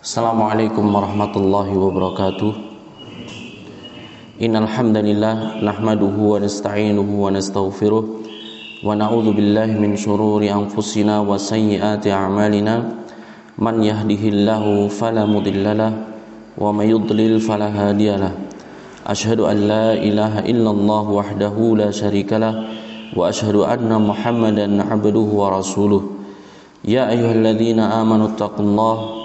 Assalamualaikum 0.00 0.96
warahmatullahi 0.96 1.76
wabarakatuh. 1.76 2.52
Innal 4.40 4.64
hamdalillah 4.64 5.60
nahmaduhu 5.60 6.16
wa 6.24 6.40
nasta'inuhu 6.40 7.20
wa 7.20 7.28
nastaghfiruh 7.28 8.04
wa 8.80 8.96
na'udzu 8.96 9.36
billahi 9.36 9.76
min 9.76 10.00
shururi 10.00 10.48
anfusina 10.48 11.20
wa 11.20 11.36
sayyiati 11.36 12.08
a'malina. 12.16 12.96
Man 13.60 13.84
yahdihillahu 13.84 14.88
fala 14.88 15.28
mudhillalah 15.28 15.92
wa 16.56 16.72
may 16.72 16.88
yudlil 16.88 17.36
fala 17.36 17.68
hadiyalah 17.68 18.32
Ashhadu 19.04 19.52
an 19.52 19.68
la 19.68 20.00
ilaha 20.00 20.48
illallah 20.48 21.04
wahdahu 21.12 21.76
la 21.76 21.92
syarikalah 21.92 22.72
wa 23.12 23.28
ashhadu 23.28 23.68
anna 23.68 24.00
Muhammadan 24.00 24.80
'abduhu 24.80 25.44
wa 25.44 25.60
rasuluh. 25.60 26.24
Ya 26.88 27.04
ayyuhalladzina 27.04 28.00
amanu 28.00 28.32
taqullaha 28.40 29.19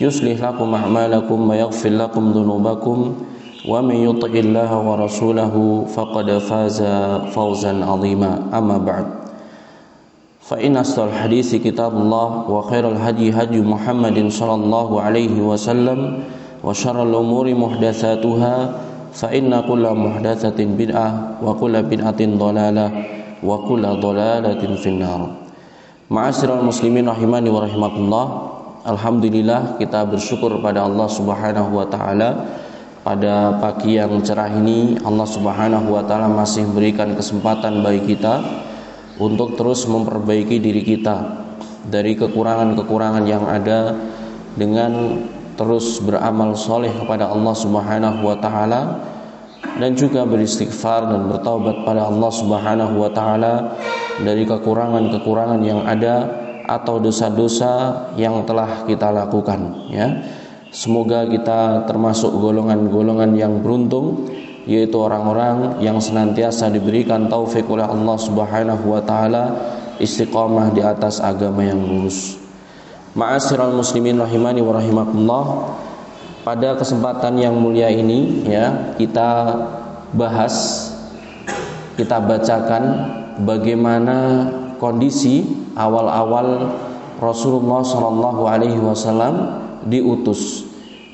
يصلح 0.00 0.36
لكم 0.44 0.74
أعمالكم 0.74 1.38
ويغفر 1.50 1.88
لكم 1.90 2.22
ذنوبكم 2.32 2.98
ومن 3.68 3.94
يطع 3.96 4.28
الله 4.28 4.70
ورسوله 4.88 5.54
فقد 5.94 6.28
فاز 6.38 6.78
فوزا 7.34 7.84
عظيما 7.84 8.32
أما 8.54 8.78
بعد 8.78 9.06
فإن 10.46 10.76
أصدق 10.76 11.02
الحديث 11.02 11.54
كتاب 11.54 11.92
الله 11.96 12.50
وخير 12.50 12.84
الهدي 12.88 13.32
هدي 13.32 13.60
محمد 13.60 14.28
صلى 14.30 14.54
الله 14.54 14.88
عليه 15.00 15.34
وسلم 15.42 16.00
وشر 16.64 17.02
الأمور 17.02 17.54
محدثاتها 17.54 18.56
فإن 19.12 19.60
كل 19.68 19.84
محدثة 19.94 20.58
بدعة 20.64 21.08
وكل 21.42 21.74
بدعة 21.82 22.20
ضلالة 22.20 22.86
وكل 23.44 23.82
ضلالة 24.00 24.62
في 24.76 24.88
النار 24.88 25.20
معاشر 26.10 26.60
المسلمين 26.60 27.08
رحماني 27.08 27.50
ورحمة 27.50 27.94
الله 27.96 28.26
Alhamdulillah 28.81 29.77
kita 29.77 30.09
bersyukur 30.09 30.57
pada 30.57 30.81
Allah 30.89 31.05
Subhanahu 31.05 31.69
wa 31.69 31.85
taala. 31.85 32.49
Pada 33.05 33.57
pagi 33.61 33.97
yang 33.97 34.25
cerah 34.25 34.49
ini 34.49 34.97
Allah 35.05 35.25
Subhanahu 35.29 35.93
wa 35.93 36.01
taala 36.01 36.25
masih 36.25 36.65
memberikan 36.65 37.13
kesempatan 37.13 37.85
bagi 37.85 38.17
kita 38.17 38.41
untuk 39.21 39.53
terus 39.53 39.85
memperbaiki 39.85 40.57
diri 40.57 40.81
kita 40.81 41.45
dari 41.85 42.17
kekurangan-kekurangan 42.17 43.25
yang 43.29 43.45
ada 43.45 43.93
dengan 44.57 45.21
terus 45.61 46.01
beramal 46.01 46.57
soleh 46.57 46.89
kepada 46.89 47.29
Allah 47.29 47.53
Subhanahu 47.53 48.25
wa 48.25 48.37
taala 48.41 48.97
dan 49.77 49.93
juga 49.93 50.25
beristighfar 50.25 51.05
dan 51.05 51.29
bertaubat 51.29 51.85
pada 51.85 52.09
Allah 52.09 52.31
Subhanahu 52.33 52.97
wa 52.97 53.13
taala 53.13 53.77
dari 54.25 54.41
kekurangan-kekurangan 54.41 55.61
yang 55.61 55.85
ada 55.85 56.49
atau 56.65 57.01
dosa-dosa 57.01 58.05
yang 58.17 58.43
telah 58.45 58.85
kita 58.85 59.09
lakukan 59.13 59.91
ya. 59.91 60.21
Semoga 60.71 61.27
kita 61.27 61.83
termasuk 61.83 62.31
golongan-golongan 62.31 63.35
yang 63.35 63.59
beruntung 63.59 64.31
yaitu 64.63 64.95
orang-orang 64.95 65.81
yang 65.83 65.99
senantiasa 65.99 66.71
diberikan 66.71 67.27
taufik 67.27 67.67
oleh 67.67 67.83
Allah 67.83 68.15
Subhanahu 68.15 68.85
wa 68.87 69.01
taala 69.03 69.43
istiqamah 69.99 70.71
di 70.73 70.81
atas 70.81 71.19
agama 71.19 71.61
yang 71.65 71.81
lurus. 71.81 72.39
Ma'asyiral 73.11 73.75
muslimin 73.75 74.15
rahimani 74.15 74.63
wa 74.63 74.73
rahimakumullah. 74.79 75.45
Pada 76.41 76.73
kesempatan 76.73 77.37
yang 77.37 77.53
mulia 77.53 77.85
ini 77.91 78.49
ya, 78.49 78.97
kita 78.97 79.29
bahas 80.15 80.89
kita 81.93 82.17
bacakan 82.17 82.83
bagaimana 83.45 84.49
kondisi 84.81 85.45
awal-awal 85.75 86.75
Rasulullah 87.21 87.85
Shallallahu 87.85 88.41
Alaihi 88.49 88.81
Wasallam 88.81 89.61
diutus. 89.85 90.65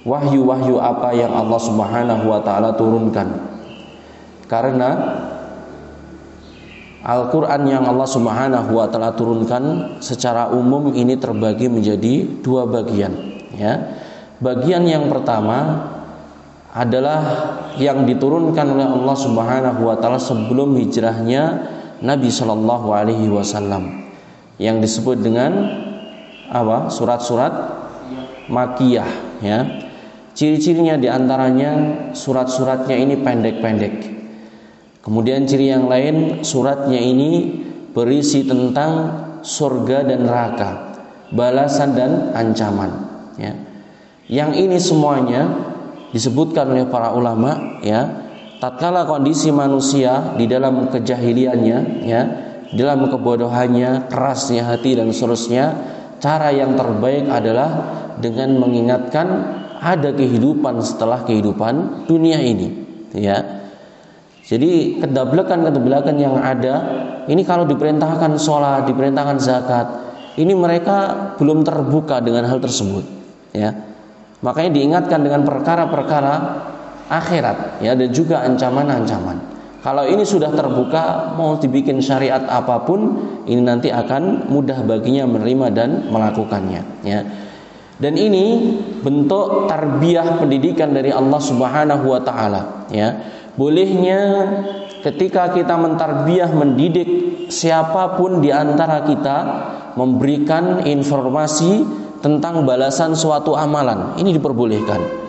Wahyu-wahyu 0.07 0.79
apa 0.79 1.11
yang 1.11 1.35
Allah 1.35 1.59
Subhanahu 1.59 2.31
Wa 2.31 2.39
Taala 2.39 2.71
turunkan? 2.79 3.27
Karena 4.47 5.19
Al-Quran 7.03 7.67
yang 7.67 7.83
Allah 7.83 8.07
Subhanahu 8.07 8.71
Wa 8.71 8.87
Taala 8.87 9.11
turunkan 9.11 9.95
secara 9.99 10.47
umum 10.55 10.95
ini 10.95 11.19
terbagi 11.19 11.67
menjadi 11.67 12.23
dua 12.39 12.63
bagian 12.63 13.11
ya. 13.51 13.99
Bagian 14.39 14.87
yang 14.87 15.11
pertama 15.11 15.91
adalah 16.71 17.19
yang 17.75 18.07
diturunkan 18.07 18.79
oleh 18.79 18.87
Allah 18.87 19.15
Subhanahu 19.19 19.91
Wa 19.91 19.99
Taala 19.99 20.23
sebelum 20.23 20.71
hijrahnya 20.79 21.67
Nabi 21.99 22.31
Shallallahu 22.31 22.95
Alaihi 22.95 23.27
Wasallam 23.27 24.06
yang 24.57 24.81
disebut 24.81 25.21
dengan 25.21 25.51
apa? 26.49 26.89
Surat-surat 26.89 27.53
makiyah 28.49 29.41
ya. 29.41 29.59
Ciri-cirinya 30.37 31.01
di 31.01 31.09
antaranya 31.09 31.71
surat-suratnya 32.13 32.93
ini 32.93 33.15
pendek-pendek. 33.25 33.95
Kemudian 35.01 35.49
ciri 35.49 35.73
yang 35.73 35.89
lain 35.89 36.45
suratnya 36.45 36.99
ini 37.01 37.63
berisi 37.95 38.45
tentang 38.45 39.23
surga 39.41 40.05
dan 40.05 40.29
neraka 40.29 40.71
balasan 41.33 41.97
dan 41.97 42.11
ancaman 42.37 42.91
ya. 43.39 43.53
Yang 44.27 44.51
ini 44.59 44.77
semuanya 44.77 45.47
disebutkan 46.11 46.69
oleh 46.75 46.85
para 46.85 47.15
ulama 47.15 47.79
ya. 47.81 48.27
Tatkala 48.57 49.05
kondisi 49.05 49.53
manusia 49.53 50.33
di 50.33 50.49
dalam 50.49 50.89
kejahiliannya 50.89 51.77
ya 52.09 52.21
dalam 52.75 53.07
kebodohannya 53.07 54.11
kerasnya 54.11 54.67
hati 54.67 54.99
dan 54.99 55.13
seterusnya 55.13 55.75
cara 56.19 56.51
yang 56.51 56.75
terbaik 56.75 57.29
adalah 57.31 57.69
dengan 58.19 58.57
mengingatkan 58.59 59.27
ada 59.77 60.09
kehidupan 60.11 60.81
setelah 60.81 61.21
kehidupan 61.23 62.07
dunia 62.09 62.41
ini 62.41 62.67
ya 63.13 63.57
jadi 64.47 65.03
kedablakan-kedablakan 65.03 66.15
yang 66.15 66.39
ada 66.39 66.75
ini 67.27 67.43
kalau 67.43 67.67
diperintahkan 67.67 68.39
sholat, 68.39 68.87
diperintahkan 68.87 69.37
zakat, 69.43 69.87
ini 70.39 70.55
mereka 70.55 71.35
belum 71.35 71.67
terbuka 71.67 72.23
dengan 72.23 72.47
hal 72.47 72.63
tersebut, 72.63 73.03
ya. 73.51 73.75
Makanya 74.39 74.71
diingatkan 74.71 75.19
dengan 75.27 75.43
perkara-perkara 75.43 76.33
akhirat 77.11 77.83
ya 77.83 77.97
dan 77.97 78.09
juga 78.15 78.47
ancaman-ancaman. 78.47 79.56
Kalau 79.87 80.03
ini 80.03 80.27
sudah 80.27 80.51
terbuka 80.51 81.31
mau 81.39 81.55
dibikin 81.55 82.03
syariat 82.03 82.43
apa 82.51 82.83
pun 82.83 83.23
ini 83.47 83.63
nanti 83.63 83.87
akan 83.87 84.51
mudah 84.51 84.83
baginya 84.83 85.23
menerima 85.23 85.67
dan 85.71 85.89
melakukannya 86.11 87.07
ya. 87.07 87.23
Dan 87.95 88.19
ini 88.19 88.75
bentuk 88.99 89.71
tarbiyah 89.71 90.43
pendidikan 90.43 90.91
dari 90.91 91.07
Allah 91.15 91.39
Subhanahu 91.39 92.03
wa 92.03 92.19
taala 92.19 92.83
ya. 92.91 93.15
Bolehnya 93.55 94.19
ketika 95.07 95.55
kita 95.55 95.79
mentarbiyah 95.79 96.51
mendidik 96.51 97.07
siapa 97.47 98.19
pun 98.19 98.43
di 98.43 98.51
antara 98.51 99.07
kita 99.07 99.37
memberikan 99.95 100.83
informasi 100.83 101.87
tentang 102.19 102.67
balasan 102.67 103.15
suatu 103.15 103.55
amalan. 103.55 104.19
Ini 104.19 104.35
diperbolehkan 104.35 105.26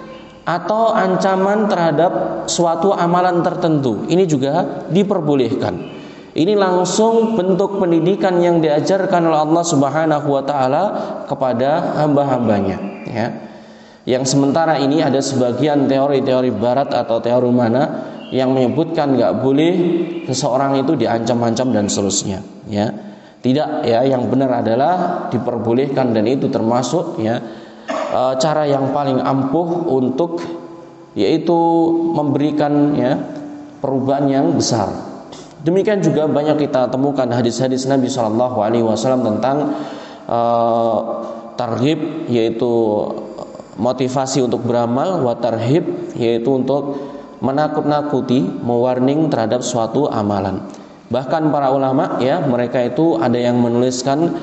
atau 0.49 0.97
ancaman 0.97 1.69
terhadap 1.69 2.13
suatu 2.49 2.97
amalan 2.97 3.45
tertentu. 3.45 4.09
Ini 4.09 4.25
juga 4.25 4.89
diperbolehkan. 4.89 6.01
Ini 6.33 6.57
langsung 6.57 7.37
bentuk 7.37 7.77
pendidikan 7.77 8.41
yang 8.41 8.65
diajarkan 8.65 9.29
oleh 9.29 9.45
Allah 9.45 9.65
Subhanahu 9.67 10.29
wa 10.33 10.43
taala 10.47 10.85
kepada 11.29 12.01
hamba-hambanya, 12.01 12.79
ya. 13.05 13.27
Yang 14.09 14.33
sementara 14.33 14.81
ini 14.81 15.05
ada 15.05 15.21
sebagian 15.21 15.85
teori-teori 15.85 16.49
barat 16.57 16.97
atau 16.97 17.21
teori 17.21 17.53
mana 17.53 17.83
yang 18.33 18.57
menyebutkan 18.57 19.19
nggak 19.19 19.45
boleh 19.45 19.73
seseorang 20.25 20.81
itu 20.81 20.97
diancam-ancam 20.97 21.75
dan 21.75 21.91
seterusnya, 21.93 22.41
ya. 22.71 22.89
Tidak 23.39 23.85
ya, 23.85 24.01
yang 24.07 24.31
benar 24.33 24.63
adalah 24.65 25.27
diperbolehkan 25.29 26.11
dan 26.11 26.25
itu 26.27 26.51
termasuk 26.51 27.23
ya 27.23 27.39
e, 28.09 28.21
cara 28.41 28.65
yang 28.65 28.91
paling 28.93 29.21
ampuh 29.21 29.89
untuk 29.89 30.41
yaitu 31.19 31.61
memberikan 32.15 32.95
ya 32.95 33.19
perubahan 33.83 34.27
yang 34.31 34.47
besar. 34.55 34.91
Demikian 35.59 35.99
juga 35.99 36.31
banyak 36.31 36.69
kita 36.69 36.87
temukan 36.87 37.27
hadis-hadis 37.27 37.91
Nabi 37.91 38.07
Shallallahu 38.07 38.63
Alaihi 38.63 38.87
Wasallam 38.87 39.27
tentang 39.27 39.75
uh, 40.31 40.99
targhib 41.59 42.31
yaitu 42.31 42.71
motivasi 43.75 44.47
untuk 44.47 44.63
beramal, 44.63 45.19
wa 45.27 45.35
tarhib 45.35 46.15
yaitu 46.15 46.55
untuk 46.55 47.03
menakut-nakuti, 47.43 48.47
mewarning 48.63 49.27
terhadap 49.31 49.67
suatu 49.67 50.07
amalan. 50.07 50.63
Bahkan 51.11 51.51
para 51.51 51.75
ulama 51.75 52.23
ya, 52.23 52.39
mereka 52.43 52.83
itu 52.87 53.19
ada 53.19 53.39
yang 53.39 53.59
menuliskan 53.59 54.39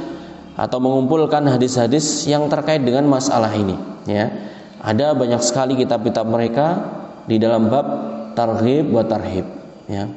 atau 0.55 0.79
mengumpulkan 0.79 1.43
hadis-hadis 1.51 2.23
yang 2.31 2.47
terkait 2.47 2.81
dengan 2.81 3.05
masalah 3.07 3.51
ini 3.51 3.75
ya. 4.07 4.31
Ada 4.85 5.17
banyak 5.17 5.41
sekali 5.43 5.75
kitab-kitab 5.75 6.25
mereka 6.29 6.65
di 7.27 7.35
dalam 7.41 7.67
bab 7.67 7.87
tarhib 8.37 8.91
wa 8.91 9.03
tarhib 9.03 9.45
ya. 9.91 10.07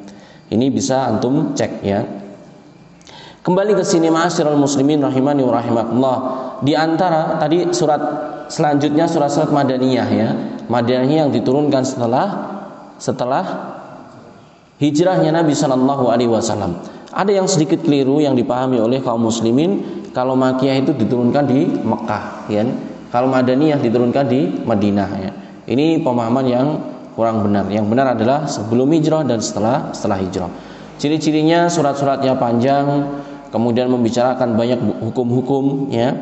Ini 0.48 0.66
bisa 0.72 1.10
antum 1.10 1.52
cek 1.52 1.72
ya. 1.84 2.00
Kembali 3.44 3.72
ke 3.72 3.84
sini 3.84 4.12
ma'asyiral 4.12 4.60
muslimin 4.60 5.00
rahimani 5.00 5.40
wa 5.40 5.52
rahimakumullah. 5.56 6.18
Di 6.60 6.76
antara 6.76 7.40
tadi 7.40 7.70
surat 7.72 8.00
selanjutnya 8.52 9.08
surat-surat 9.08 9.48
Madaniyah 9.48 10.08
ya. 10.12 10.28
Madaniyah 10.68 11.28
yang 11.28 11.32
diturunkan 11.32 11.80
setelah 11.80 12.26
setelah 13.00 13.44
hijrahnya 14.76 15.32
Nabi 15.32 15.56
Shallallahu 15.56 16.12
alaihi 16.12 16.28
wasallam. 16.28 16.76
Ada 17.08 17.40
yang 17.40 17.48
sedikit 17.48 17.80
keliru 17.80 18.20
yang 18.20 18.36
dipahami 18.36 18.84
oleh 18.84 19.00
kaum 19.00 19.24
muslimin 19.24 20.04
kalau 20.18 20.34
Makiyah 20.34 20.82
itu 20.82 20.90
diturunkan 20.98 21.46
di 21.46 21.70
Mekah 21.70 22.50
ya. 22.50 22.66
Kalau 23.14 23.30
Madaniyah 23.30 23.78
diturunkan 23.78 24.26
di 24.26 24.66
Madinah 24.66 25.10
ya. 25.22 25.30
Ini 25.70 26.02
pemahaman 26.02 26.44
yang 26.50 26.66
kurang 27.14 27.46
benar. 27.46 27.70
Yang 27.70 27.86
benar 27.86 28.06
adalah 28.18 28.50
sebelum 28.50 28.90
hijrah 28.98 29.22
dan 29.22 29.38
setelah 29.38 29.94
setelah 29.94 30.18
hijrah. 30.18 30.50
Ciri-cirinya 30.98 31.70
surat-suratnya 31.70 32.34
panjang, 32.34 33.06
kemudian 33.52 33.88
membicarakan 33.88 34.54
banyak 34.56 34.80
hukum-hukum 35.02 35.88
ya 35.92 36.16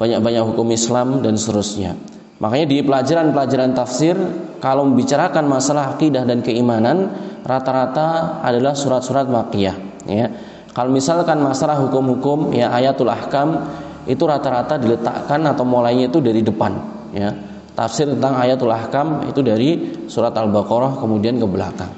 banyak-banyak 0.00 0.42
hukum 0.52 0.66
Islam 0.72 1.20
dan 1.20 1.36
seterusnya 1.38 1.94
makanya 2.42 2.66
di 2.66 2.78
pelajaran-pelajaran 2.82 3.70
tafsir 3.76 4.16
kalau 4.58 4.88
membicarakan 4.88 5.46
masalah 5.46 5.94
akidah 5.94 6.26
dan 6.26 6.42
keimanan 6.42 7.12
rata-rata 7.46 8.40
adalah 8.42 8.74
surat-surat 8.74 9.28
makiyah 9.28 9.76
ya 10.08 10.26
kalau 10.72 10.90
misalkan 10.92 11.40
masalah 11.40 11.76
hukum-hukum 11.80 12.56
ya 12.56 12.72
ayatul 12.72 13.12
ahkam 13.12 13.60
itu 14.08 14.24
rata-rata 14.24 14.80
diletakkan 14.80 15.40
atau 15.46 15.62
mulainya 15.62 16.10
itu 16.10 16.18
dari 16.18 16.42
depan 16.42 16.72
ya 17.12 17.30
tafsir 17.72 18.08
tentang 18.08 18.36
ayatul 18.40 18.72
ahkam 18.72 19.28
itu 19.28 19.40
dari 19.40 19.70
surat 20.10 20.34
al-baqarah 20.34 20.98
kemudian 20.98 21.38
ke 21.38 21.46
belakang 21.46 21.92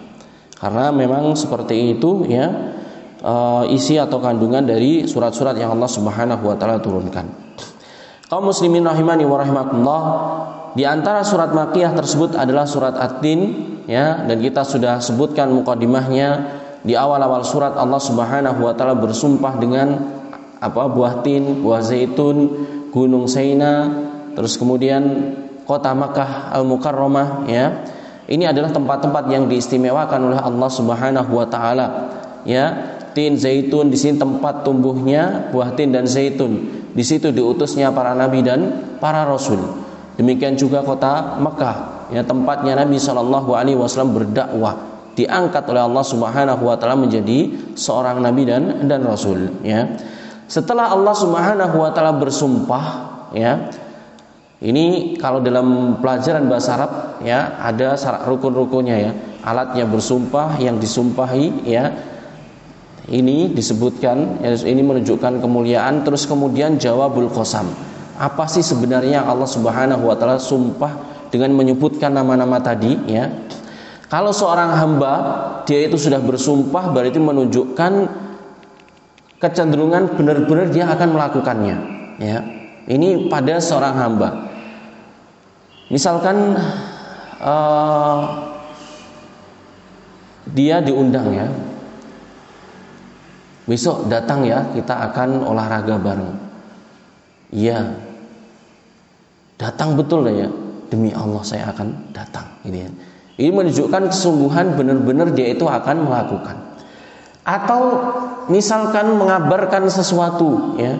karena 0.58 0.94
memang 0.94 1.34
seperti 1.34 1.96
itu 1.98 2.24
ya 2.30 2.74
uh, 3.24 3.64
isi 3.66 3.96
atau 3.96 4.20
kandungan 4.20 4.62
dari 4.62 5.08
surat-surat 5.08 5.56
yang 5.56 5.72
Allah 5.74 5.90
Subhanahu 5.90 6.44
wa 6.44 6.56
taala 6.60 6.78
turunkan. 6.78 7.26
Kaum 8.28 8.48
muslimin 8.48 8.84
rahimani 8.84 9.24
wa 9.24 9.36
rahimakumullah, 9.40 10.02
di 10.76 10.84
antara 10.84 11.24
surat 11.24 11.52
Makkiyah 11.52 11.92
tersebut 11.92 12.36
adalah 12.36 12.64
surat 12.68 12.96
At-Tin 12.96 13.40
ya 13.84 14.24
dan 14.24 14.40
kita 14.40 14.64
sudah 14.64 15.00
sebutkan 15.00 15.52
mukadimahnya 15.52 16.60
di 16.84 16.92
awal-awal 16.92 17.40
surat 17.42 17.72
Allah 17.80 17.98
Subhanahu 17.98 18.60
wa 18.60 18.76
taala 18.76 18.92
bersumpah 18.92 19.56
dengan 19.56 19.96
apa 20.60 20.84
buah 20.88 21.24
tin, 21.24 21.64
buah 21.64 21.80
zaitun, 21.80 22.36
gunung 22.92 23.24
Saina, 23.24 23.88
terus 24.36 24.60
kemudian 24.60 25.32
kota 25.64 25.96
Makkah 25.96 26.52
Al-Mukarramah 26.52 27.48
ya. 27.48 27.66
Ini 28.24 28.48
adalah 28.48 28.72
tempat-tempat 28.72 29.28
yang 29.28 29.48
diistimewakan 29.48 30.32
oleh 30.32 30.40
Allah 30.40 30.70
Subhanahu 30.72 31.32
wa 31.36 31.44
taala 31.44 31.86
ya 32.48 32.96
tin 33.16 33.36
zaitun 33.36 33.88
di 33.88 33.96
sini 33.96 34.16
tempat 34.16 34.64
tumbuhnya 34.64 35.48
buah 35.52 35.72
tin 35.76 35.92
dan 35.92 36.04
zaitun. 36.04 36.84
Di 36.94 37.02
situ 37.02 37.34
diutusnya 37.34 37.90
para 37.90 38.12
nabi 38.12 38.40
dan 38.44 38.96
para 39.02 39.24
rasul. 39.24 39.58
Demikian 40.14 40.54
juga 40.54 40.86
kota 40.86 41.42
Mekah, 41.42 42.06
ya 42.14 42.22
tempatnya 42.22 42.78
Nabi 42.78 43.02
Shallallahu 43.02 43.50
Alaihi 43.50 43.74
Wasallam 43.74 44.14
berdakwah, 44.14 44.93
diangkat 45.14 45.64
oleh 45.70 45.82
Allah 45.82 46.04
Subhanahu 46.04 46.62
Wa 46.66 46.76
Taala 46.78 46.98
menjadi 46.98 47.50
seorang 47.78 48.22
nabi 48.22 48.46
dan 48.46 48.86
dan 48.86 49.02
rasul. 49.06 49.50
Ya, 49.62 49.94
setelah 50.46 50.90
Allah 50.90 51.14
Subhanahu 51.14 51.76
Wa 51.80 51.90
Taala 51.94 52.14
bersumpah, 52.18 52.84
ya, 53.34 53.70
ini 54.62 55.16
kalau 55.18 55.42
dalam 55.42 55.98
pelajaran 56.02 56.46
bahasa 56.50 56.76
Arab, 56.78 56.92
ya 57.22 57.58
ada 57.62 57.94
rukun-rukunnya 58.26 58.96
ya, 58.98 59.10
alatnya 59.46 59.86
bersumpah 59.86 60.58
yang 60.58 60.76
disumpahi, 60.78 61.64
ya 61.66 61.94
ini 63.04 63.52
disebutkan 63.52 64.40
ini 64.64 64.80
menunjukkan 64.80 65.44
kemuliaan 65.44 66.08
terus 66.08 66.24
kemudian 66.24 66.80
jawabul 66.80 67.28
qasam. 67.28 67.68
Apa 68.16 68.48
sih 68.48 68.64
sebenarnya 68.64 69.26
Allah 69.26 69.44
Subhanahu 69.44 70.08
wa 70.08 70.16
taala 70.16 70.40
sumpah 70.40 70.92
dengan 71.28 71.52
menyebutkan 71.52 72.14
nama-nama 72.14 72.62
tadi 72.64 72.96
ya. 73.04 73.28
Kalau 74.08 74.30
seorang 74.30 74.76
hamba 74.76 75.12
dia 75.64 75.88
itu 75.88 75.96
sudah 75.96 76.20
bersumpah 76.20 76.92
berarti 76.92 77.16
menunjukkan 77.16 77.92
kecenderungan 79.40 80.16
benar-benar 80.16 80.68
dia 80.70 80.88
akan 80.88 81.08
melakukannya 81.16 81.76
ya. 82.20 82.38
Ini 82.84 83.32
pada 83.32 83.56
seorang 83.58 83.96
hamba. 83.96 84.28
Misalkan 85.88 86.56
uh, 87.40 88.18
dia 90.52 90.84
diundang 90.84 91.32
ya 91.32 91.48
Besok 93.64 94.12
datang 94.12 94.44
ya, 94.44 94.60
kita 94.76 94.92
akan 95.08 95.40
olahraga 95.40 95.96
bareng. 95.96 96.36
Iya. 97.48 97.96
Datang 99.56 99.96
betul 99.96 100.28
ya. 100.28 100.52
Demi 100.92 101.16
Allah 101.16 101.40
saya 101.40 101.72
akan 101.72 102.12
datang. 102.12 102.44
Ini 102.68 102.78
ya. 102.84 102.90
Ini 103.34 103.50
menunjukkan 103.50 104.14
kesungguhan 104.14 104.78
benar-benar 104.78 105.34
dia 105.34 105.50
itu 105.50 105.66
akan 105.66 106.06
melakukan. 106.06 106.56
Atau 107.44 107.80
misalkan 108.48 109.18
mengabarkan 109.18 109.90
sesuatu 109.90 110.78
ya. 110.78 110.94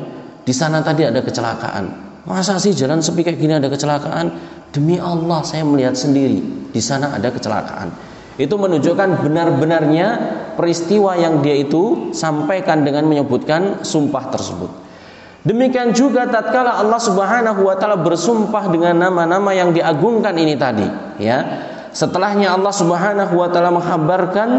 Di 0.45 0.53
sana 0.53 0.85
tadi 0.85 1.09
ada 1.09 1.25
kecelakaan. 1.25 2.05
Masa 2.29 2.61
sih 2.61 2.77
jalan 2.77 3.01
sepi 3.01 3.25
kayak 3.25 3.41
gini 3.41 3.57
ada 3.57 3.73
kecelakaan? 3.73 4.29
Demi 4.75 5.01
Allah 5.01 5.41
saya 5.47 5.65
melihat 5.65 5.97
sendiri 5.97 6.69
di 6.69 6.81
sana 6.83 7.17
ada 7.17 7.33
kecelakaan. 7.33 7.89
Itu 8.35 8.59
menunjukkan 8.59 9.23
benar-benarnya 9.23 10.09
peristiwa 10.59 11.15
yang 11.15 11.39
dia 11.41 11.55
itu 11.55 12.11
sampaikan 12.11 12.83
dengan 12.83 13.07
menyebutkan 13.07 13.87
sumpah 13.87 14.35
tersebut. 14.35 14.71
Demikian 15.45 15.93
juga 15.93 16.27
tatkala 16.27 16.81
Allah 16.81 16.99
Subhanahu 16.99 17.69
wa 17.69 17.77
taala 17.77 18.01
bersumpah 18.01 18.73
dengan 18.73 18.97
nama-nama 18.97 19.53
yang 19.53 19.77
diagungkan 19.77 20.35
ini 20.41 20.57
tadi, 20.57 20.89
ya. 21.21 21.71
Setelahnya 21.95 22.59
Allah 22.59 22.75
Subhanahu 22.75 23.35
wa 23.39 23.49
taala 23.49 23.71
menghabarkan 23.71 24.51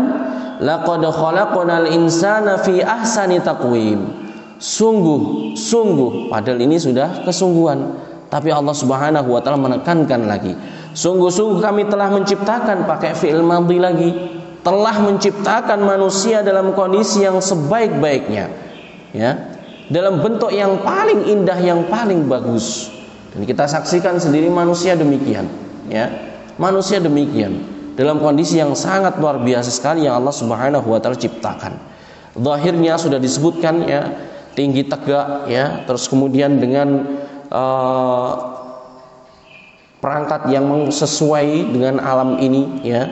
laqad 0.63 1.04
khalaqnal 1.04 1.92
insana 1.92 2.58
fi 2.63 2.80
ahsani 2.80 3.44
taqwim. 3.44 4.24
Sungguh, 4.56 5.51
sungguh 5.60 6.32
padahal 6.32 6.63
ini 6.63 6.80
sudah 6.80 7.27
kesungguhan, 7.27 8.00
tapi 8.32 8.56
Allah 8.56 8.72
Subhanahu 8.72 9.36
wa 9.36 9.44
taala 9.44 9.60
menekankan 9.60 10.24
lagi 10.24 10.56
Sungguh-sungguh 10.96 11.60
kami 11.60 11.92
telah 11.92 12.08
menciptakan 12.08 12.88
pakai 12.88 13.12
fi'il 13.20 13.44
madhi 13.44 13.77
lagi, 13.84 14.10
telah 14.63 14.96
menciptakan 15.04 15.84
manusia 15.84 16.39
dalam 16.39 16.72
kondisi 16.72 17.27
yang 17.27 17.44
sebaik-baiknya. 17.44 18.48
Ya. 19.12 19.60
Dalam 19.92 20.24
bentuk 20.24 20.56
yang 20.56 20.80
paling 20.88 21.27
indah, 21.27 21.60
yang 21.60 21.92
paling 21.92 22.32
bagus. 22.32 22.89
Dan 23.36 23.44
kita 23.44 23.68
saksikan 23.68 24.24
sendiri 24.24 24.48
manusia 24.48 24.96
demikian, 24.96 25.51
ya. 25.92 26.08
Manusia 26.56 27.04
demikian 27.04 27.60
dalam 28.00 28.20
kondisi 28.24 28.60
yang 28.60 28.72
sangat 28.76 29.20
luar 29.20 29.44
biasa 29.44 29.72
sekali 29.72 30.08
yang 30.08 30.20
Allah 30.24 30.36
Subhanahu 30.36 30.88
wa 30.88 31.00
taala 31.04 31.20
ciptakan. 31.20 31.76
Zahirnya 32.36 33.00
sudah 33.00 33.20
disebutkan 33.20 33.88
ya, 33.88 34.02
tinggi 34.56 34.88
tegak 34.88 35.48
ya, 35.52 35.84
terus 35.88 36.08
kemudian 36.12 36.60
dengan 36.60 37.20
uh, 37.52 38.32
perangkat 40.00 40.52
yang 40.52 40.92
sesuai 40.92 41.76
dengan 41.76 42.04
alam 42.04 42.38
ini 42.38 42.84
ya 42.86 43.10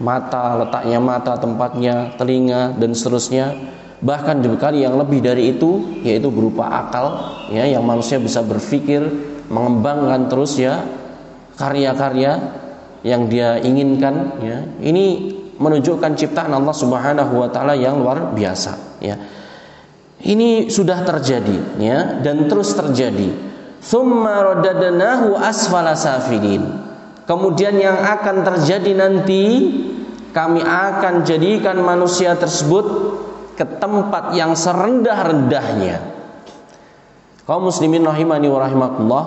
mata 0.00 0.56
letaknya 0.64 0.96
mata 0.96 1.36
tempatnya 1.36 2.16
telinga 2.16 2.72
dan 2.80 2.96
seterusnya 2.96 3.52
bahkan 4.00 4.40
dibekali 4.40 4.80
yang 4.80 4.96
lebih 4.96 5.20
dari 5.20 5.52
itu 5.52 6.00
yaitu 6.00 6.32
berupa 6.32 6.64
akal 6.64 7.36
ya 7.52 7.68
yang 7.68 7.84
manusia 7.84 8.16
bisa 8.16 8.40
berpikir 8.40 9.04
mengembangkan 9.52 10.32
terus 10.32 10.56
ya 10.56 10.80
karya-karya 11.60 12.40
yang 13.06 13.28
dia 13.28 13.56
inginkan 13.60 14.40
ya. 14.40 14.58
Ini 14.80 15.06
menunjukkan 15.60 16.16
ciptaan 16.16 16.52
Allah 16.56 16.72
Subhanahu 16.72 17.36
wa 17.36 17.48
taala 17.52 17.76
yang 17.76 18.00
luar 18.00 18.32
biasa 18.32 19.00
ya. 19.04 19.16
Ini 20.20 20.68
sudah 20.68 21.04
terjadi 21.04 21.80
ya 21.80 22.20
dan 22.20 22.48
terus 22.48 22.76
terjadi. 22.76 23.52
Thumma 23.80 24.44
radadnahu 24.44 25.40
asfala 25.40 25.96
safilin 25.96 26.90
kemudian 27.24 27.78
yang 27.80 27.96
akan 27.96 28.44
terjadi 28.44 28.92
nanti 28.92 29.44
kami 30.34 30.60
akan 30.60 31.22
jadikan 31.22 31.78
manusia 31.78 32.34
tersebut 32.34 32.86
ke 33.54 33.64
tempat 33.78 34.34
yang 34.34 34.56
serendah-rendahnya. 34.58 36.18
Kaum 37.44 37.66
muslimin 37.66 38.06
rahimani 38.06 38.46
wa 38.46 38.62
rahimakumullah 38.62 39.24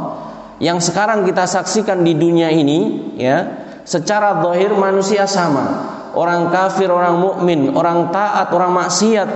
Yang 0.63 0.93
sekarang 0.93 1.27
kita 1.27 1.43
saksikan 1.43 2.07
di 2.07 2.15
dunia 2.15 2.47
ini 2.47 3.11
ya, 3.19 3.62
secara 3.83 4.39
zahir 4.43 4.71
manusia 4.75 5.27
sama. 5.27 5.95
Orang 6.13 6.53
kafir, 6.53 6.93
orang 6.93 7.17
mukmin, 7.17 7.73
orang 7.73 8.13
taat, 8.13 8.53
orang 8.53 8.71
maksiat 8.75 9.29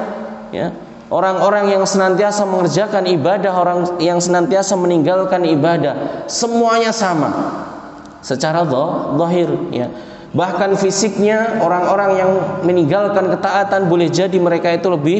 ya. 0.53 0.69
Orang-orang 1.07 1.71
yang 1.71 1.87
senantiasa 1.87 2.43
mengerjakan 2.43 3.07
ibadah, 3.07 3.53
orang 3.55 3.79
yang 4.03 4.19
senantiasa 4.19 4.75
meninggalkan 4.75 5.39
ibadah, 5.47 6.27
semuanya 6.27 6.91
sama. 6.91 7.31
Secara 8.19 8.67
zahir 9.15 9.47
ya. 9.71 9.87
Bahkan 10.35 10.75
fisiknya 10.75 11.63
orang-orang 11.63 12.11
yang 12.19 12.31
meninggalkan 12.67 13.31
ketaatan 13.31 13.87
boleh 13.87 14.11
jadi 14.11 14.35
mereka 14.35 14.75
itu 14.75 14.91
lebih 14.91 15.19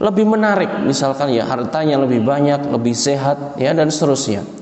lebih 0.00 0.24
menarik, 0.24 0.70
misalkan 0.86 1.28
ya 1.34 1.44
hartanya 1.44 2.00
lebih 2.00 2.24
banyak, 2.24 2.72
lebih 2.72 2.96
sehat 2.96 3.60
ya 3.60 3.76
dan 3.76 3.92
seterusnya. 3.92 4.59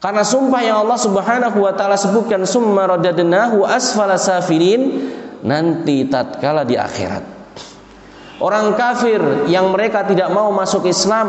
Karena 0.00 0.24
sumpah 0.24 0.64
yang 0.64 0.88
Allah 0.88 0.96
Subhanahu 0.96 1.60
wa 1.60 1.72
taala 1.76 2.00
sebutkan 2.00 2.48
summa 2.48 2.88
radadnahu 2.88 3.68
asfala 3.68 4.16
safilin 4.16 5.12
nanti 5.44 6.08
tatkala 6.08 6.64
di 6.64 6.80
akhirat 6.80 7.40
Orang 8.40 8.72
kafir 8.72 9.20
yang 9.52 9.68
mereka 9.68 10.00
tidak 10.08 10.32
mau 10.32 10.48
masuk 10.48 10.88
Islam, 10.88 11.28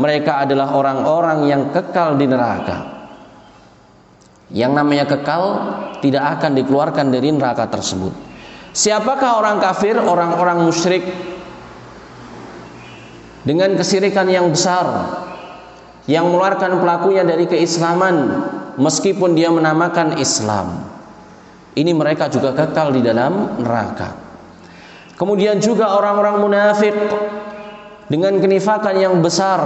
mereka 0.00 0.40
adalah 0.48 0.72
orang-orang 0.72 1.44
yang 1.44 1.62
kekal 1.68 2.16
di 2.16 2.24
neraka. 2.24 2.96
Yang 4.48 4.72
namanya 4.72 5.04
kekal 5.04 5.42
tidak 6.00 6.40
akan 6.40 6.56
dikeluarkan 6.56 7.12
dari 7.12 7.36
neraka 7.36 7.68
tersebut. 7.68 8.16
Siapakah 8.72 9.44
orang 9.44 9.60
kafir? 9.60 10.00
Orang-orang 10.00 10.64
musyrik 10.64 11.04
dengan 13.44 13.76
kesirikan 13.76 14.24
yang 14.32 14.48
besar 14.48 14.88
yang 16.08 16.24
mengeluarkan 16.24 16.80
pelakunya 16.80 17.22
dari 17.22 17.44
keislaman 17.44 18.16
meskipun 18.80 19.36
dia 19.36 19.52
menamakan 19.52 20.16
Islam. 20.16 20.88
Ini 21.76 21.92
mereka 21.92 22.32
juga 22.32 22.56
kekal 22.56 22.96
di 22.96 23.04
dalam 23.04 23.60
neraka. 23.60 24.16
Kemudian 25.14 25.60
juga 25.60 25.94
orang-orang 25.94 26.40
munafik 26.40 26.96
dengan 28.08 28.40
kenifakan 28.40 28.96
yang 28.96 29.20
besar 29.20 29.60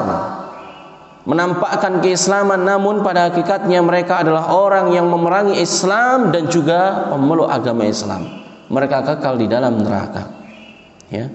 menampakkan 1.22 2.02
keislaman 2.02 2.66
namun 2.66 3.06
pada 3.06 3.30
hakikatnya 3.30 3.78
mereka 3.78 4.26
adalah 4.26 4.50
orang 4.50 4.90
yang 4.90 5.06
memerangi 5.06 5.62
Islam 5.62 6.34
dan 6.34 6.50
juga 6.50 7.06
pemeluk 7.14 7.46
agama 7.46 7.86
Islam. 7.86 8.26
Mereka 8.66 9.06
kekal 9.06 9.38
di 9.38 9.46
dalam 9.46 9.78
neraka. 9.78 10.26
Ya. 11.06 11.30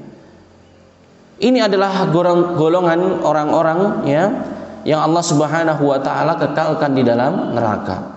Ini 1.38 1.70
adalah 1.70 2.10
golongan 2.58 3.22
orang-orang 3.22 3.80
ya 4.10 4.57
yang 4.88 5.04
Allah 5.04 5.20
Subhanahu 5.20 5.84
wa 5.84 6.00
taala 6.00 6.40
kekalkan 6.40 6.96
di 6.96 7.04
dalam 7.04 7.52
neraka. 7.52 8.16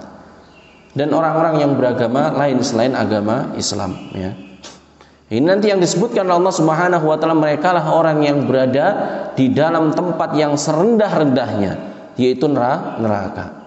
Dan 0.94 1.10
orang-orang 1.10 1.66
yang 1.66 1.74
beragama 1.74 2.30
lain 2.30 2.62
selain 2.62 2.94
agama 2.94 3.50
Islam 3.58 3.98
ya. 4.14 4.30
Ini 5.30 5.46
nanti 5.46 5.70
yang 5.70 5.82
disebutkan 5.82 6.26
Allah 6.30 6.54
Subhanahu 6.54 7.10
wa 7.10 7.18
taala 7.18 7.34
mereka 7.34 7.74
lah 7.74 7.90
orang 7.90 8.22
yang 8.22 8.46
berada 8.46 8.86
di 9.34 9.50
dalam 9.50 9.90
tempat 9.90 10.30
yang 10.38 10.54
serendah-rendahnya 10.54 11.72
yaitu 12.14 12.46
neraka. 12.46 13.58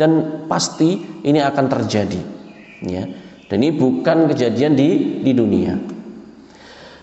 Dan 0.00 0.44
pasti 0.48 1.20
ini 1.20 1.44
akan 1.44 1.64
terjadi 1.68 2.20
ya. 2.88 3.04
Dan 3.52 3.56
ini 3.60 3.76
bukan 3.76 4.32
kejadian 4.32 4.72
di 4.72 5.20
di 5.20 5.32
dunia. 5.36 5.76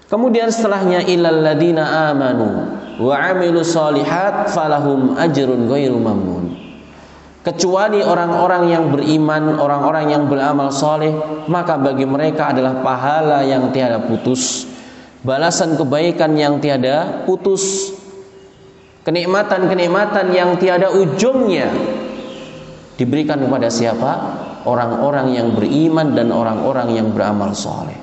Kemudian 0.09 0.49
setelahnya 0.49 1.05
ilal 1.05 1.45
ladina 1.45 2.09
amanu 2.09 2.86
wa 2.97 3.13
amilu 3.13 3.61
salihat 3.61 4.49
falahum 4.49 5.17
ajrun 5.17 5.69
ghairu 5.69 5.97
mamnun 6.01 6.67
kecuali 7.47 8.03
orang-orang 8.03 8.63
yang 8.67 8.91
beriman, 8.91 9.55
orang-orang 9.55 10.11
yang 10.11 10.27
beramal 10.27 10.67
soleh, 10.67 11.15
maka 11.47 11.79
bagi 11.79 12.03
mereka 12.03 12.51
adalah 12.51 12.83
pahala 12.83 13.39
yang 13.47 13.71
tiada 13.71 14.03
putus, 14.03 14.67
balasan 15.23 15.79
kebaikan 15.79 16.35
yang 16.35 16.59
tiada 16.59 17.23
putus, 17.23 17.95
kenikmatan-kenikmatan 19.07 20.35
yang 20.35 20.59
tiada 20.59 20.91
ujungnya 20.91 21.71
diberikan 22.99 23.39
kepada 23.39 23.71
siapa? 23.71 24.43
Orang-orang 24.67 25.31
yang 25.31 25.55
beriman 25.55 26.11
dan 26.11 26.27
orang-orang 26.35 26.99
yang 26.99 27.15
beramal 27.15 27.55
soleh. 27.55 27.95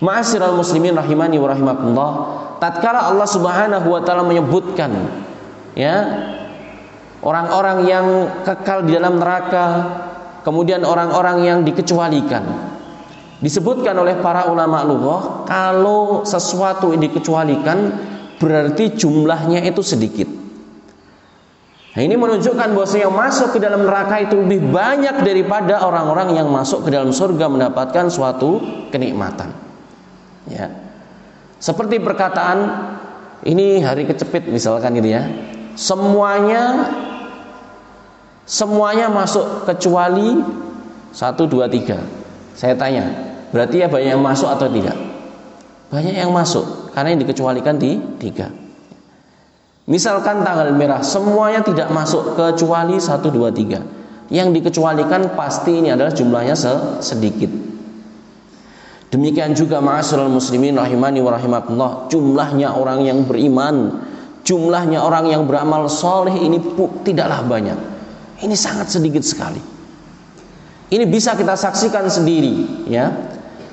Ma'asyiral 0.00 0.56
muslimin 0.56 0.96
rahimani 0.96 1.36
wa 1.36 1.52
rahimakumullah, 1.52 2.12
tatkala 2.58 3.10
Allah 3.10 3.26
Subhanahu 3.26 3.86
wa 3.88 4.00
taala 4.02 4.22
menyebutkan 4.26 4.90
ya 5.78 5.96
orang-orang 7.22 7.78
yang 7.86 8.06
kekal 8.46 8.86
di 8.86 8.94
dalam 8.94 9.18
neraka, 9.18 9.64
kemudian 10.46 10.86
orang-orang 10.86 11.46
yang 11.46 11.58
dikecualikan. 11.66 12.44
Disebutkan 13.38 13.94
oleh 13.94 14.18
para 14.18 14.50
ulama 14.50 14.82
lughah, 14.82 15.46
kalau 15.46 16.26
sesuatu 16.26 16.90
yang 16.90 17.06
dikecualikan 17.06 17.78
berarti 18.42 18.98
jumlahnya 18.98 19.62
itu 19.62 19.78
sedikit. 19.82 20.26
Nah, 21.94 22.06
ini 22.06 22.14
menunjukkan 22.14 22.78
bahwa 22.78 22.86
yang 22.94 23.14
masuk 23.14 23.48
ke 23.54 23.58
dalam 23.58 23.82
neraka 23.82 24.22
itu 24.22 24.38
lebih 24.38 24.70
banyak 24.70 25.22
daripada 25.22 25.82
orang-orang 25.82 26.34
yang 26.34 26.46
masuk 26.46 26.86
ke 26.86 26.94
dalam 26.94 27.10
surga 27.10 27.50
mendapatkan 27.50 28.06
suatu 28.06 28.62
kenikmatan. 28.94 29.50
Ya. 30.46 30.87
Seperti 31.58 31.98
perkataan 31.98 32.58
ini 33.46 33.82
hari 33.82 34.06
kecepit 34.06 34.46
misalkan 34.46 34.94
gitu 34.98 35.10
ya. 35.14 35.26
Semuanya 35.78 36.90
Semuanya 38.48 39.12
masuk 39.12 39.68
kecuali 39.68 40.40
satu 41.12 41.44
dua 41.44 41.68
tiga. 41.68 42.00
Saya 42.56 42.72
tanya, 42.72 43.04
berarti 43.52 43.84
ya 43.84 43.92
banyak 43.92 44.16
yang 44.16 44.24
masuk 44.24 44.48
atau 44.48 44.72
tidak? 44.72 44.96
Banyak 45.92 46.16
yang 46.16 46.32
masuk 46.32 46.88
karena 46.96 47.12
yang 47.12 47.20
dikecualikan 47.28 47.76
di 47.76 48.00
tiga. 48.16 48.48
Misalkan 49.84 50.48
tanggal 50.48 50.72
merah, 50.72 51.04
semuanya 51.04 51.60
tidak 51.60 51.92
masuk 51.92 52.40
kecuali 52.40 52.96
satu 52.96 53.28
dua 53.28 53.52
tiga. 53.52 53.84
Yang 54.32 54.64
dikecualikan 54.64 55.36
pasti 55.36 55.84
ini 55.84 55.92
adalah 55.92 56.16
jumlahnya 56.16 56.56
sedikit. 57.04 57.67
Demikian 59.08 59.56
juga 59.56 59.80
ma'asyiral 59.80 60.28
muslimin 60.28 60.76
rahimani 60.76 61.24
wa 61.24 61.32
rahimakumullah, 61.32 61.92
jumlahnya 62.12 62.76
orang 62.76 63.08
yang 63.08 63.24
beriman, 63.24 64.04
jumlahnya 64.44 65.00
orang 65.00 65.32
yang 65.32 65.48
beramal 65.48 65.88
soleh 65.88 66.36
ini 66.36 66.60
tidaklah 67.04 67.40
banyak 67.48 67.98
ini 68.42 68.54
sangat 68.54 68.92
sedikit 68.92 69.24
sekali. 69.26 69.58
Ini 70.88 71.04
bisa 71.04 71.34
kita 71.34 71.58
saksikan 71.58 72.06
sendiri, 72.08 72.86
ya. 72.88 73.12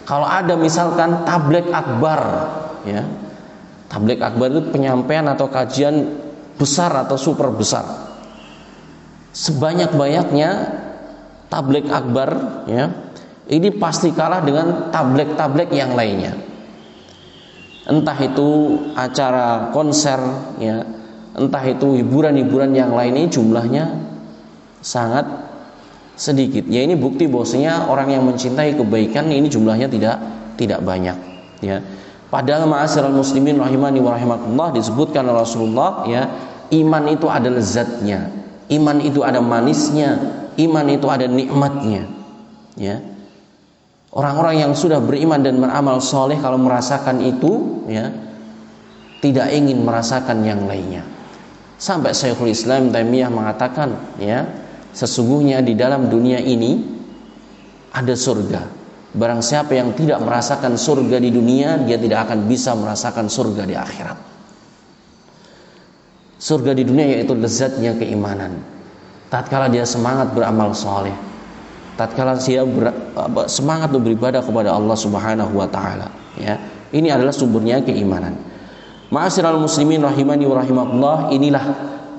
Kalau 0.03 0.27
ada 0.27 0.57
misalkan 0.57 1.23
tablet 1.23 1.69
akbar, 1.71 2.21
ya. 2.83 3.05
Tablet 3.87 4.19
akbar 4.19 4.51
itu 4.51 4.61
penyampaian 4.73 5.29
atau 5.31 5.47
kajian 5.47 6.17
besar 6.59 6.91
atau 6.91 7.15
super 7.15 7.53
besar. 7.53 7.85
Sebanyak-banyaknya 9.31 10.49
tablet 11.47 11.87
akbar, 11.87 12.29
ya. 12.67 12.91
Ini 13.45 13.77
pasti 13.77 14.09
kalah 14.09 14.41
dengan 14.41 14.89
tablet-tablet 14.89 15.69
yang 15.69 15.93
lainnya. 15.93 16.33
Entah 17.85 18.17
itu 18.17 18.81
acara 18.97 19.69
konser, 19.69 20.17
ya. 20.57 20.81
Entah 21.35 21.63
itu 21.67 21.99
hiburan-hiburan 21.99 22.71
yang 22.73 22.95
lain 22.95 23.13
ini 23.13 23.27
jumlahnya 23.29 23.85
sangat 24.81 25.27
sedikit. 26.15 26.63
Ya 26.65 26.81
ini 26.81 26.95
bukti 26.95 27.27
bahwasanya 27.27 27.91
orang 27.91 28.15
yang 28.15 28.23
mencintai 28.23 28.79
kebaikan 28.79 29.27
ini 29.27 29.51
jumlahnya 29.51 29.91
tidak 29.91 30.17
tidak 30.55 30.79
banyak 30.81 31.17
ya. 31.59 31.83
Padahal 32.31 32.67
ma'asyiral 32.67 33.13
muslimin 33.13 33.61
rahimani 33.61 34.01
wa 34.01 34.17
rahimakumullah 34.17 34.73
disebutkan 34.75 35.27
oleh 35.29 35.45
Rasulullah 35.45 36.03
ya, 36.09 36.23
iman 36.73 37.03
itu 37.07 37.29
ada 37.29 37.47
lezatnya, 37.47 38.33
iman 38.71 38.97
itu 38.99 39.21
ada 39.21 39.39
manisnya, 39.39 40.19
iman 40.57 40.85
itu 40.89 41.07
ada 41.07 41.29
nikmatnya. 41.29 42.09
Ya. 42.75 43.14
Orang-orang 44.15 44.63
yang 44.63 44.71
sudah 44.71 45.03
beriman 45.03 45.43
dan 45.43 45.59
beramal 45.59 45.99
soleh 45.99 46.39
kalau 46.39 46.55
merasakan 46.55 47.19
itu 47.19 47.83
ya 47.91 48.07
tidak 49.19 49.51
ingin 49.51 49.83
merasakan 49.83 50.39
yang 50.47 50.63
lainnya. 50.63 51.03
Sampai 51.75 52.15
Syekhul 52.15 52.55
Islam 52.55 52.95
Taimiyah 52.95 53.27
mengatakan 53.27 54.15
ya 54.15 54.47
sesungguhnya 54.95 55.59
di 55.59 55.75
dalam 55.75 56.07
dunia 56.07 56.39
ini 56.39 56.79
ada 57.91 58.15
surga. 58.15 58.63
Barang 59.15 59.39
siapa 59.39 59.75
yang 59.75 59.95
tidak 59.95 60.19
merasakan 60.19 60.75
surga 60.75 61.23
di 61.23 61.31
dunia, 61.31 61.79
dia 61.79 61.95
tidak 61.95 62.27
akan 62.27 62.51
bisa 62.51 62.75
merasakan 62.75 63.31
surga 63.31 63.63
di 63.63 63.71
akhirat. 63.71 64.19
Surga 66.35 66.75
di 66.75 66.83
dunia 66.83 67.15
yaitu 67.15 67.31
lezatnya 67.31 67.95
keimanan. 67.95 68.59
Tatkala 69.31 69.71
dia 69.71 69.87
semangat 69.87 70.35
beramal 70.35 70.75
soleh, 70.75 71.15
tatkala 71.95 72.35
dia 72.39 72.63
ber, 72.63 72.91
semangat 73.47 73.91
beribadah 73.91 74.43
kepada 74.43 74.71
Allah 74.75 74.97
Subhanahu 74.99 75.55
wa 75.55 75.67
taala, 75.67 76.11
ya. 76.39 76.59
Ini 76.95 77.11
adalah 77.11 77.35
sumbernya 77.35 77.83
keimanan. 77.83 78.39
Ma'asyiral 79.11 79.59
muslimin 79.59 79.99
rahimani 79.99 80.47
wa 80.47 80.55
rahimakumullah, 80.63 81.19
inilah 81.35 81.65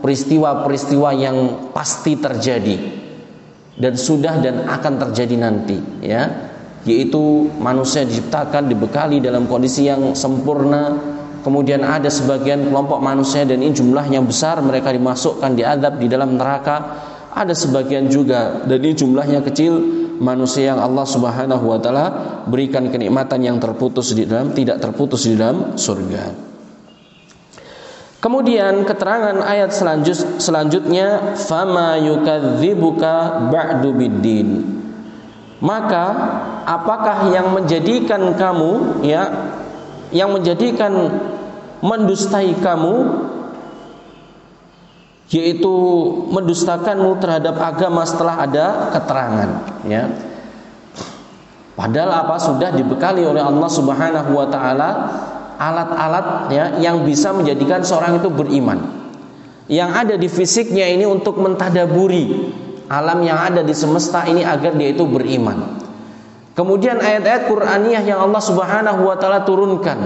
peristiwa-peristiwa 0.04 1.08
yang 1.16 1.36
pasti 1.72 2.14
terjadi 2.20 2.76
dan 3.76 3.94
sudah 3.96 4.40
dan 4.40 4.64
akan 4.64 4.94
terjadi 5.08 5.36
nanti 5.36 5.76
ya 6.00 6.48
yaitu 6.88 7.50
manusia 7.60 8.06
diciptakan 8.06 8.70
dibekali 8.70 9.20
dalam 9.20 9.44
kondisi 9.44 9.84
yang 9.84 10.16
sempurna 10.16 10.96
kemudian 11.44 11.84
ada 11.84 12.08
sebagian 12.08 12.72
kelompok 12.72 13.02
manusia 13.04 13.44
dan 13.44 13.60
ini 13.60 13.74
jumlahnya 13.76 14.22
besar 14.24 14.62
mereka 14.64 14.94
dimasukkan 14.94 15.52
diadab 15.58 16.00
di 16.00 16.06
dalam 16.08 16.40
neraka 16.40 16.76
ada 17.36 17.52
sebagian 17.52 18.08
juga 18.08 18.64
dan 18.64 18.80
ini 18.80 18.96
jumlahnya 18.96 19.44
kecil 19.44 19.76
manusia 20.16 20.72
yang 20.72 20.80
Allah 20.80 21.04
Subhanahu 21.04 21.68
wa 21.68 21.76
taala 21.76 22.06
berikan 22.48 22.88
kenikmatan 22.88 23.44
yang 23.44 23.60
terputus 23.60 24.16
di 24.16 24.24
dalam 24.24 24.56
tidak 24.56 24.80
terputus 24.80 25.28
di 25.28 25.36
dalam 25.36 25.76
surga. 25.76 26.48
Kemudian 28.16 28.88
keterangan 28.88 29.38
ayat 29.44 29.70
selanjut, 29.70 30.40
selanjutnya 30.40 31.36
fama 31.36 32.00
yukadzibuka 32.00 33.46
ba'du 33.52 33.92
biddin. 33.92 34.64
Maka 35.60 36.04
apakah 36.64 37.30
yang 37.30 37.52
menjadikan 37.52 38.34
kamu 38.34 39.04
ya 39.04 39.52
yang 40.10 40.32
menjadikan 40.32 41.20
mendustai 41.84 42.56
kamu 42.60 43.25
yaitu 45.30 45.74
mendustakanmu 46.30 47.18
terhadap 47.18 47.58
agama 47.58 48.06
setelah 48.06 48.46
ada 48.46 48.66
keterangan 48.94 49.50
ya 49.86 50.06
padahal 51.74 52.12
apa 52.26 52.36
sudah 52.38 52.70
dibekali 52.70 53.26
oleh 53.26 53.42
Allah 53.42 53.70
Subhanahu 53.70 54.30
wa 54.32 54.46
taala 54.46 54.90
alat-alat 55.56 56.52
ya 56.52 56.64
yang 56.78 57.02
bisa 57.02 57.32
menjadikan 57.32 57.80
seorang 57.82 58.20
itu 58.20 58.28
beriman. 58.28 58.78
Yang 59.66 59.90
ada 59.98 60.14
di 60.14 60.28
fisiknya 60.30 60.86
ini 60.86 61.02
untuk 61.08 61.42
mentadaburi 61.42 62.54
alam 62.86 63.18
yang 63.26 63.50
ada 63.50 63.66
di 63.66 63.74
semesta 63.74 64.22
ini 64.30 64.46
agar 64.46 64.78
dia 64.78 64.94
itu 64.94 65.02
beriman. 65.02 65.82
Kemudian 66.54 67.02
ayat-ayat 67.02 67.50
Qur'aniyah 67.50 68.02
yang 68.06 68.22
Allah 68.30 68.40
Subhanahu 68.40 69.10
wa 69.10 69.16
taala 69.18 69.42
turunkan 69.42 69.98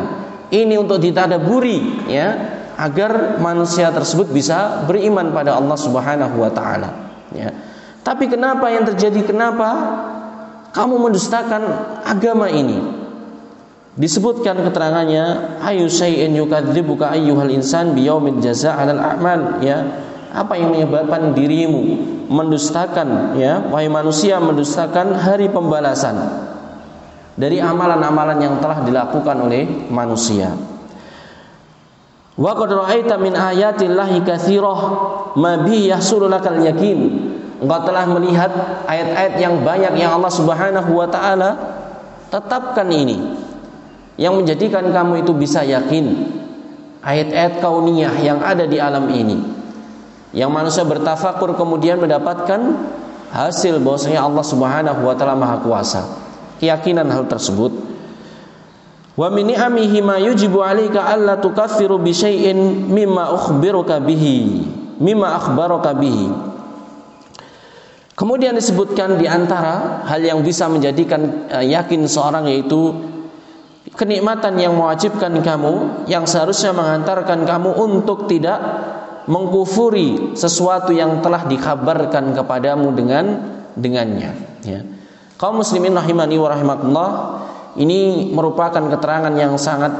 ini 0.50 0.80
untuk 0.80 0.98
ditadaburi 0.98 2.08
ya 2.08 2.58
agar 2.80 3.36
manusia 3.36 3.92
tersebut 3.92 4.32
bisa 4.32 4.88
beriman 4.88 5.36
pada 5.36 5.60
Allah 5.60 5.76
Subhanahu 5.76 6.40
wa 6.40 6.48
taala. 6.48 7.12
Ya. 7.36 7.52
Tapi 8.00 8.32
kenapa 8.32 8.72
yang 8.72 8.88
terjadi? 8.88 9.20
Kenapa 9.20 9.68
kamu 10.72 10.96
mendustakan 10.96 11.62
agama 12.08 12.48
ini? 12.48 13.00
disebutkan 14.00 14.56
keterangannya 14.64 15.58
ayu 15.60 15.90
syai'in 15.90 16.32
yukadzibuka 16.32 17.10
ayyuhal 17.10 17.52
insan 17.52 17.92
biyaumil 17.92 18.40
jaza 18.40 18.72
'alal 18.72 18.96
a'mal. 18.96 19.60
Ya. 19.60 19.84
Apa 20.30 20.54
yang 20.54 20.70
menyebabkan 20.70 21.34
dirimu 21.34 21.98
mendustakan 22.30 23.34
ya? 23.36 23.66
Wahai 23.66 23.90
manusia 23.90 24.38
mendustakan 24.38 25.18
hari 25.18 25.50
pembalasan 25.50 26.16
dari 27.34 27.58
amalan-amalan 27.58 28.38
yang 28.38 28.54
telah 28.62 28.78
dilakukan 28.86 29.36
oleh 29.42 29.66
manusia 29.90 30.54
wa 32.40 32.56
qad 32.56 32.70
ra'aita 32.72 33.20
min 33.20 33.36
ayatillahi 33.36 34.24
katsirah. 34.24 34.80
Ma 35.36 35.60
bi 35.60 35.92
yahsululakal 35.92 36.58
yakin. 36.64 36.98
Engkau 37.60 37.80
telah 37.84 38.08
melihat 38.08 38.48
ayat-ayat 38.88 39.36
yang 39.36 39.60
banyak 39.60 39.92
yang 40.00 40.16
Allah 40.16 40.32
Subhanahu 40.32 40.96
wa 40.96 41.04
taala 41.12 41.50
tetapkan 42.32 42.88
ini. 42.88 43.36
Yang 44.16 44.34
menjadikan 44.40 44.88
kamu 44.88 45.20
itu 45.20 45.36
bisa 45.36 45.60
yakin. 45.60 46.24
Ayat-ayat 47.04 47.60
kauniyah 47.60 48.16
yang 48.24 48.40
ada 48.40 48.64
di 48.64 48.80
alam 48.80 49.04
ini. 49.12 49.44
Yang 50.32 50.50
manusia 50.50 50.84
bertafakur 50.88 51.52
kemudian 51.52 52.00
mendapatkan 52.00 52.80
hasil 53.30 53.78
bahwasanya 53.84 54.24
Allah 54.24 54.44
Subhanahu 54.44 55.00
wa 55.04 55.14
taala 55.14 55.36
Maha 55.36 55.60
Kuasa. 55.60 56.02
Keyakinan 56.60 57.08
hal 57.12 57.28
tersebut 57.28 57.72
wa 59.20 59.28
min 59.28 59.52
ni'amihi 59.52 60.00
ma 60.00 60.16
yujibu 60.16 60.64
'alaika 60.64 61.12
alla 61.12 61.36
tukaffiru 61.36 62.00
bi 62.00 62.16
syai'in 62.16 62.88
mimma 62.88 63.36
ukhbiruka 63.36 64.00
bihi 64.00 64.64
mimma 64.96 65.36
akhbaraka 65.36 65.92
bihi 65.92 66.48
Kemudian 68.20 68.52
disebutkan 68.52 69.16
di 69.16 69.24
antara 69.24 70.04
hal 70.04 70.20
yang 70.20 70.44
bisa 70.44 70.68
menjadikan 70.68 71.48
eh, 71.48 71.72
yakin 71.72 72.04
seorang 72.04 72.52
yaitu 72.52 72.92
kenikmatan 73.96 74.60
yang 74.60 74.76
mewajibkan 74.76 75.40
kamu 75.40 76.04
yang 76.04 76.28
seharusnya 76.28 76.76
mengantarkan 76.76 77.48
kamu 77.48 77.72
untuk 77.80 78.28
tidak 78.28 78.60
mengkufuri 79.24 80.36
sesuatu 80.36 80.92
yang 80.92 81.24
telah 81.24 81.48
dikabarkan 81.48 82.36
kepadamu 82.36 82.92
dengan 82.92 83.24
dengannya 83.80 84.36
ya. 84.68 84.84
Kaum 85.40 85.64
muslimin 85.64 85.96
rahimani 85.96 86.36
wa 86.36 86.48
rahimakumullah 86.52 87.10
ini 87.78 88.30
merupakan 88.32 88.80
keterangan 88.80 89.34
yang 89.36 89.54
sangat 89.54 89.92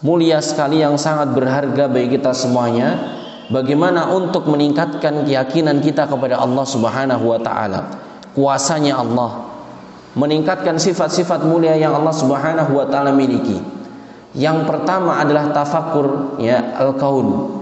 mulia 0.00 0.38
sekali 0.40 0.80
yang 0.80 0.94
sangat 0.96 1.34
berharga 1.34 1.90
bagi 1.90 2.16
kita 2.16 2.32
semuanya 2.32 3.18
bagaimana 3.50 4.14
untuk 4.14 4.46
meningkatkan 4.46 5.26
keyakinan 5.26 5.82
kita 5.82 6.06
kepada 6.06 6.38
Allah 6.40 6.64
Subhanahu 6.64 7.24
wa 7.28 7.40
taala 7.42 7.80
kuasanya 8.32 9.02
Allah 9.02 9.48
meningkatkan 10.18 10.82
sifat-sifat 10.82 11.46
mulia 11.46 11.78
yang 11.78 11.94
Allah 11.94 12.14
Subhanahu 12.14 12.74
wa 12.74 12.86
taala 12.90 13.14
miliki. 13.14 13.60
Yang 14.34 14.66
pertama 14.66 15.22
adalah 15.22 15.54
tafakur 15.54 16.38
ya 16.42 16.74
al-kaun. 16.78 17.58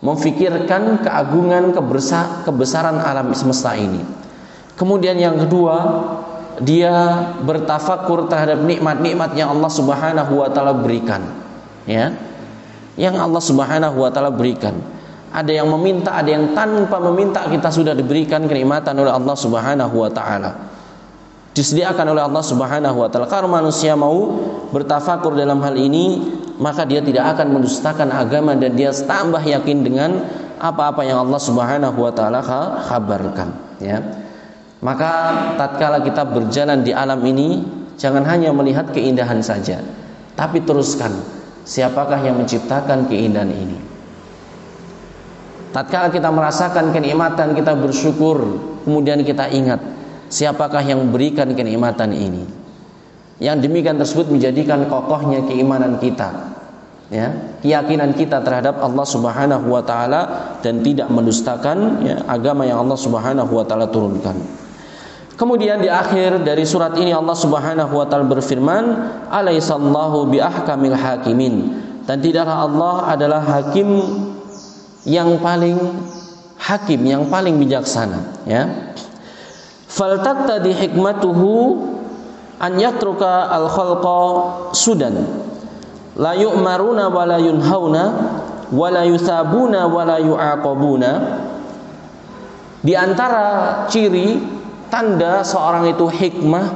Memfikirkan 0.00 1.04
keagungan 1.04 1.76
kebesaran 1.76 2.96
alam 3.04 3.36
semesta 3.36 3.76
ini. 3.76 4.00
Kemudian 4.72 5.20
yang 5.20 5.36
kedua, 5.36 5.76
dia 6.60 6.92
bertafakur 7.40 8.28
terhadap 8.28 8.60
nikmat-nikmat 8.60 9.32
yang 9.32 9.56
Allah 9.56 9.70
Subhanahu 9.72 10.32
wa 10.44 10.48
taala 10.52 10.76
berikan. 10.76 11.24
Ya. 11.88 12.12
Yang 13.00 13.16
Allah 13.16 13.42
Subhanahu 13.42 13.96
wa 13.96 14.10
taala 14.12 14.28
berikan. 14.28 14.76
Ada 15.30 15.62
yang 15.62 15.70
meminta, 15.72 16.12
ada 16.12 16.28
yang 16.28 16.52
tanpa 16.52 17.00
meminta 17.00 17.46
kita 17.48 17.70
sudah 17.72 17.94
diberikan 17.96 18.44
kenikmatan 18.44 18.98
oleh 18.98 19.14
Allah 19.14 19.36
Subhanahu 19.38 19.94
wa 19.94 20.10
taala 20.12 20.70
disediakan 21.50 22.14
oleh 22.14 22.22
Allah 22.22 22.44
Subhanahu 22.46 22.96
wa 22.96 23.08
taala. 23.10 23.26
Kalau 23.26 23.50
manusia 23.50 23.98
mau 23.98 24.38
bertafakur 24.70 25.34
dalam 25.34 25.58
hal 25.60 25.74
ini, 25.74 26.30
maka 26.62 26.86
dia 26.86 27.02
tidak 27.02 27.36
akan 27.36 27.58
mendustakan 27.58 28.14
agama 28.14 28.54
dan 28.54 28.78
dia 28.78 28.94
tambah 28.94 29.42
yakin 29.42 29.78
dengan 29.82 30.10
apa-apa 30.60 31.02
yang 31.02 31.26
Allah 31.26 31.40
Subhanahu 31.42 31.98
wa 31.98 32.12
taala 32.14 32.40
kabarkan, 32.86 33.48
ya. 33.82 33.98
Maka 34.80 35.10
tatkala 35.60 36.00
kita 36.00 36.24
berjalan 36.24 36.80
di 36.80 36.96
alam 36.96 37.20
ini, 37.24 37.60
jangan 38.00 38.24
hanya 38.24 38.48
melihat 38.52 38.88
keindahan 38.96 39.44
saja, 39.44 39.84
tapi 40.36 40.64
teruskan 40.64 41.12
siapakah 41.68 42.16
yang 42.24 42.40
menciptakan 42.40 43.04
keindahan 43.04 43.52
ini. 43.52 43.78
Tatkala 45.70 46.08
kita 46.08 46.32
merasakan 46.32 46.96
kenikmatan, 46.96 47.52
kita 47.52 47.76
bersyukur, 47.76 48.40
kemudian 48.88 49.20
kita 49.22 49.52
ingat 49.52 49.78
siapakah 50.30 50.80
yang 50.80 51.02
memberikan 51.02 51.50
kenikmatan 51.52 52.14
ini 52.14 52.46
yang 53.42 53.58
demikian 53.58 53.98
tersebut 53.98 54.30
menjadikan 54.30 54.86
kokohnya 54.86 55.42
keimanan 55.48 55.98
kita 55.98 56.54
ya 57.10 57.58
keyakinan 57.64 58.14
kita 58.14 58.38
terhadap 58.44 58.78
Allah 58.78 59.02
Subhanahu 59.02 59.66
wa 59.66 59.82
taala 59.82 60.54
dan 60.62 60.84
tidak 60.86 61.10
mendustakan 61.10 62.06
ya, 62.06 62.16
agama 62.30 62.62
yang 62.62 62.86
Allah 62.86 62.94
Subhanahu 62.94 63.50
wa 63.50 63.64
taala 63.66 63.90
turunkan 63.90 64.38
Kemudian 65.40 65.80
di 65.80 65.88
akhir 65.88 66.44
dari 66.44 66.68
surat 66.68 66.92
ini 67.00 67.16
Allah 67.16 67.32
Subhanahu 67.32 67.96
wa 67.96 68.04
taala 68.04 68.28
berfirman, 68.28 68.84
"Alaisallahu 69.32 70.28
biahkamil 70.28 70.92
hakimin." 70.92 71.54
Dan 72.04 72.20
tidaklah 72.20 72.68
Allah 72.68 72.94
adalah 73.08 73.40
hakim 73.40 73.88
yang 75.08 75.40
paling 75.40 75.80
hakim, 76.60 77.00
yang 77.08 77.24
paling 77.32 77.56
bijaksana, 77.56 78.44
ya. 78.44 78.92
Faltaqtadi 79.88 80.76
hikmatuhu 80.76 81.88
an 82.60 82.76
yatruka 82.76 83.48
al 83.48 83.64
khalqa 83.72 84.20
sudan. 84.76 85.24
La 86.20 86.36
yu'maruna 86.36 87.08
wa 87.08 87.24
la 87.24 87.40
yunhauna 87.40 88.04
wa 88.68 88.86
la 88.92 89.08
yusabuna 89.08 89.88
wa 89.88 90.04
la 90.04 90.20
yu'aqabuna. 90.20 91.10
Di 92.84 92.92
antara 92.92 93.44
ciri 93.88 94.59
tanda 94.90 95.46
seorang 95.46 95.88
itu 95.88 96.10
hikmah 96.10 96.66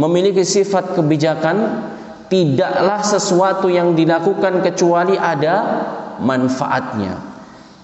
memiliki 0.00 0.46
sifat 0.46 0.96
kebijakan 0.96 1.84
tidaklah 2.30 3.02
sesuatu 3.02 3.66
yang 3.66 3.92
dilakukan 3.98 4.62
kecuali 4.64 5.18
ada 5.18 5.84
manfaatnya 6.22 7.18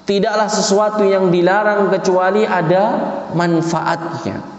tidaklah 0.07 0.47
sesuatu 0.47 1.03
yang 1.03 1.29
dilarang 1.29 1.91
kecuali 1.91 2.47
ada 2.47 2.85
manfaatnya 3.35 4.57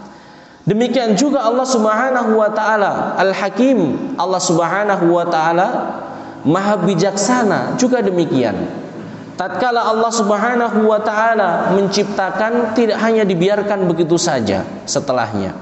Demikian 0.68 1.16
juga 1.16 1.48
Allah 1.48 1.64
Subhanahu 1.64 2.44
wa 2.44 2.52
taala 2.52 3.16
Al-Hakim, 3.16 4.12
Allah 4.20 4.36
Subhanahu 4.36 5.16
wa 5.16 5.24
taala 5.24 5.68
Maha 6.44 6.78
bijaksana 6.84 7.80
juga 7.80 8.04
demikian. 8.04 8.54
Tatkala 9.38 9.86
Allah 9.86 10.10
Subhanahu 10.10 10.90
wa 10.90 10.98
taala 10.98 11.72
menciptakan 11.78 12.74
tidak 12.74 12.98
hanya 12.98 13.22
dibiarkan 13.22 13.86
begitu 13.86 14.18
saja 14.18 14.66
setelahnya. 14.84 15.54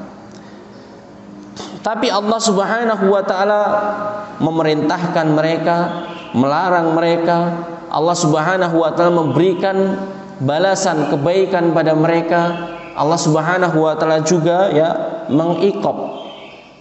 Tapi 1.85 2.11
Allah 2.11 2.41
Subhanahu 2.43 3.05
wa 3.15 3.23
taala 3.23 3.63
memerintahkan 4.43 5.27
mereka, 5.31 5.77
melarang 6.35 6.99
mereka. 6.99 7.63
Allah 7.93 8.17
Subhanahu 8.17 8.83
wa 8.83 8.91
taala 8.91 9.23
memberikan 9.23 9.95
balasan 10.43 11.13
kebaikan 11.13 11.71
pada 11.71 11.95
mereka. 11.95 12.75
Allah 12.97 13.21
Subhanahu 13.21 13.87
wa 13.87 13.95
taala 13.95 14.25
juga 14.25 14.73
ya 14.73 14.89
mengikop 15.31 16.17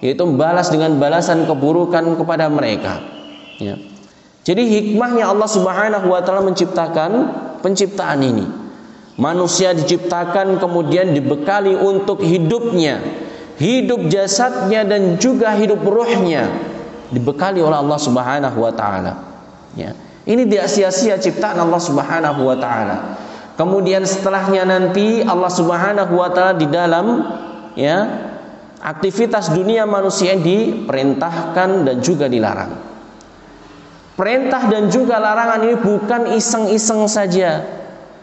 yaitu 0.03 0.23
membalas 0.25 0.69
dengan 0.69 0.97
balasan 0.97 1.45
keburukan 1.45 2.17
kepada 2.17 2.49
mereka. 2.49 3.01
Ya. 3.61 3.79
Jadi 4.45 4.63
hikmahnya 4.69 5.25
Allah 5.25 5.49
Subhanahu 5.49 6.13
wa 6.13 6.21
taala 6.21 6.45
menciptakan 6.45 7.11
penciptaan 7.65 8.21
ini. 8.21 8.45
Manusia 9.17 9.73
diciptakan 9.73 10.61
kemudian 10.61 11.17
dibekali 11.17 11.73
untuk 11.73 12.21
hidupnya, 12.21 13.01
hidup 13.57 14.05
jasadnya 14.05 14.85
dan 14.85 15.17
juga 15.17 15.57
hidup 15.57 15.81
ruhnya 15.81 16.45
dibekali 17.09 17.57
oleh 17.57 17.81
Allah 17.81 17.97
Subhanahu 17.97 18.57
wa 18.61 18.69
taala. 18.69 19.13
Ya. 19.73 19.97
Ini 20.29 20.45
tidak 20.45 20.69
sia-sia 20.69 21.17
ciptaan 21.17 21.57
Allah 21.57 21.81
Subhanahu 21.81 22.45
wa 22.45 22.57
taala. 22.61 22.97
Kemudian 23.57 24.05
setelahnya 24.05 24.61
nanti 24.67 25.25
Allah 25.25 25.49
Subhanahu 25.49 26.13
wa 26.21 26.29
taala 26.29 26.53
di 26.53 26.69
dalam 26.69 27.25
ya 27.73 28.29
aktivitas 28.77 29.49
dunia 29.57 29.89
manusia 29.89 30.37
diperintahkan 30.37 31.69
dan 31.87 31.97
juga 31.97 32.29
dilarang. 32.29 32.84
Perintah 34.15 34.71
dan 34.71 34.87
juga 34.87 35.19
larangan 35.19 35.59
ini 35.67 35.75
bukan 35.75 36.21
iseng-iseng 36.39 37.03
saja 37.11 37.67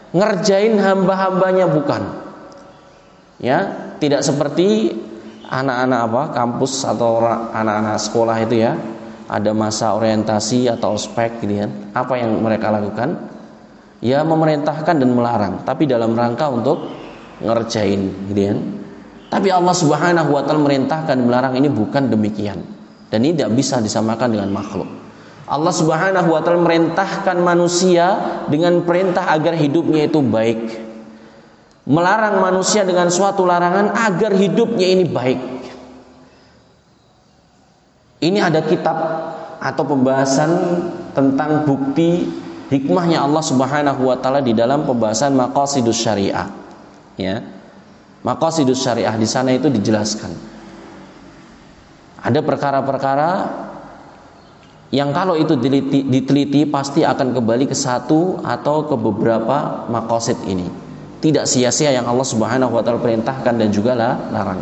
ngerjain 0.09 0.81
hamba-hambanya 0.81 1.69
bukan. 1.69 2.01
Ya, 3.37 3.93
tidak 4.01 4.25
seperti 4.25 4.89
anak-anak 5.45 5.99
apa 6.09 6.21
kampus 6.33 6.81
atau 6.81 7.21
anak-anak 7.53 8.01
sekolah 8.01 8.37
itu 8.41 8.65
ya 8.65 8.73
ada 9.29 9.53
masa 9.53 9.93
orientasi 9.93 10.65
atau 10.65 10.97
ospek 10.97 11.45
gitu 11.45 11.61
ya. 11.61 11.67
Apa 11.93 12.17
yang 12.17 12.41
mereka 12.41 12.73
lakukan? 12.73 13.29
Ya 14.01 14.25
memerintahkan 14.25 14.97
dan 14.97 15.09
melarang, 15.13 15.61
tapi 15.61 15.85
dalam 15.85 16.17
rangka 16.17 16.49
untuk 16.49 16.89
ngerjain 17.37 18.33
gitu 18.33 18.41
ya. 18.41 18.55
Tapi 19.29 19.49
Allah 19.49 19.73
Subhanahu 19.77 20.29
wa 20.33 20.41
taala 20.41 20.61
merintahkan 20.61 21.17
dan 21.17 21.25
melarang 21.25 21.53
ini 21.53 21.69
bukan 21.69 22.09
demikian. 22.09 22.65
Dan 23.13 23.29
ini 23.29 23.37
tidak 23.37 23.53
bisa 23.53 23.77
disamakan 23.77 24.33
dengan 24.33 24.49
makhluk. 24.49 25.02
Allah 25.53 25.69
Subhanahu 25.69 26.33
wa 26.33 26.41
taala 26.41 26.65
merintahkan 26.65 27.37
manusia 27.37 28.17
dengan 28.49 28.81
perintah 28.81 29.29
agar 29.29 29.53
hidupnya 29.53 30.09
itu 30.09 30.17
baik. 30.25 30.81
Melarang 31.85 32.41
manusia 32.41 32.81
dengan 32.81 33.13
suatu 33.13 33.45
larangan 33.45 33.93
agar 33.93 34.33
hidupnya 34.33 34.87
ini 34.97 35.05
baik. 35.05 35.41
Ini 38.25 38.39
ada 38.41 38.65
kitab 38.65 38.97
atau 39.61 39.83
pembahasan 39.85 40.51
tentang 41.13 41.69
bukti 41.69 42.33
hikmahnya 42.73 43.21
Allah 43.21 43.43
Subhanahu 43.45 44.09
wa 44.09 44.17
taala 44.17 44.41
di 44.41 44.57
dalam 44.57 44.89
pembahasan 44.89 45.37
maqasidus 45.37 46.01
syariah. 46.01 46.49
Ya. 47.13 47.45
Maqasidus 48.25 48.81
syariah 48.81 49.13
di 49.13 49.29
sana 49.29 49.53
itu 49.53 49.69
dijelaskan. 49.69 50.33
Ada 52.23 52.39
perkara-perkara 52.41 53.29
yang 54.93 55.09
kalau 55.09 55.33
itu 55.33 55.57
diteliti, 55.57 56.05
diteliti 56.05 56.69
pasti 56.69 57.01
akan 57.01 57.33
kembali 57.33 57.65
ke 57.65 57.73
satu 57.73 58.37
atau 58.45 58.85
ke 58.85 58.93
beberapa 58.93 59.89
makosid 59.89 60.37
ini. 60.45 60.69
Tidak 61.17 61.49
sia-sia 61.49 61.97
yang 61.97 62.05
Allah 62.05 62.21
Subhanahu 62.21 62.77
wa 62.77 62.85
taala 62.85 63.01
perintahkan 63.01 63.57
dan 63.57 63.73
juga 63.73 63.97
larang. 63.97 64.61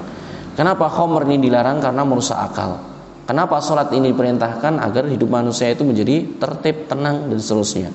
Kenapa 0.55 0.87
khomer 0.87 1.27
ini 1.27 1.51
dilarang? 1.51 1.83
Karena 1.83 2.07
merusak 2.07 2.39
akal. 2.39 2.79
Kenapa 3.27 3.59
sholat 3.59 3.91
ini 3.91 4.15
diperintahkan 4.15 4.79
agar 4.79 5.03
hidup 5.11 5.27
manusia 5.27 5.67
itu 5.67 5.83
menjadi 5.83 6.23
tertib, 6.39 6.87
tenang 6.87 7.27
dan 7.27 7.35
seterusnya. 7.35 7.91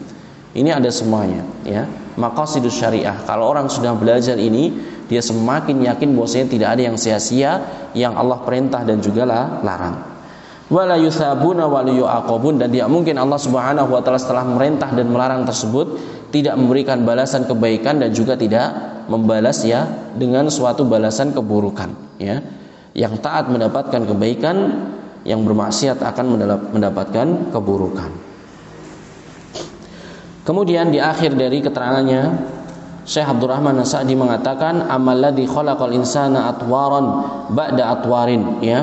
Ini 0.52 0.76
ada 0.76 0.92
semuanya, 0.92 1.40
ya. 1.64 1.88
Maqasidus 2.20 2.76
syariah. 2.76 3.16
Kalau 3.24 3.48
orang 3.48 3.68
sudah 3.72 3.96
belajar 3.96 4.36
ini, 4.36 4.76
dia 5.08 5.24
semakin 5.24 5.88
yakin 5.88 6.12
bahwasanya 6.12 6.46
tidak 6.52 6.68
ada 6.76 6.82
yang 6.84 6.96
sia-sia 7.00 7.64
yang 7.96 8.12
Allah 8.12 8.44
perintah 8.44 8.84
dan 8.84 9.00
juga 9.00 9.24
larang 9.24 10.15
wala 10.66 10.98
wala 10.98 11.90
yu'aqabun 11.90 12.58
dan 12.58 12.68
tidak 12.74 12.90
mungkin 12.90 13.14
Allah 13.22 13.38
Subhanahu 13.38 13.94
wa 13.94 14.00
taala 14.02 14.18
setelah 14.18 14.42
merintah 14.42 14.90
dan 14.90 15.06
melarang 15.10 15.46
tersebut 15.46 15.98
tidak 16.34 16.58
memberikan 16.58 17.06
balasan 17.06 17.46
kebaikan 17.46 18.02
dan 18.02 18.10
juga 18.10 18.34
tidak 18.34 18.74
membalas 19.06 19.62
ya 19.62 19.86
dengan 20.18 20.50
suatu 20.50 20.82
balasan 20.82 21.30
keburukan 21.30 22.18
ya. 22.18 22.42
Yang 22.96 23.20
taat 23.20 23.52
mendapatkan 23.52 24.08
kebaikan 24.08 24.56
yang 25.28 25.44
bermaksiat 25.44 26.00
akan 26.00 26.40
mendapatkan 26.72 27.52
keburukan. 27.52 28.10
Kemudian 30.46 30.94
di 30.94 31.02
akhir 31.02 31.36
dari 31.36 31.60
keterangannya 31.60 32.54
Syekh 33.06 33.26
Abdurrahman 33.26 33.78
As-Sa'di 33.82 34.18
mengatakan 34.18 34.86
amal 34.90 35.18
ladzi 35.18 35.46
khalaqal 35.46 35.94
insana 35.94 36.50
atwaran 36.50 37.06
ba'da 37.54 37.98
atwarin 37.98 38.62
ya 38.62 38.82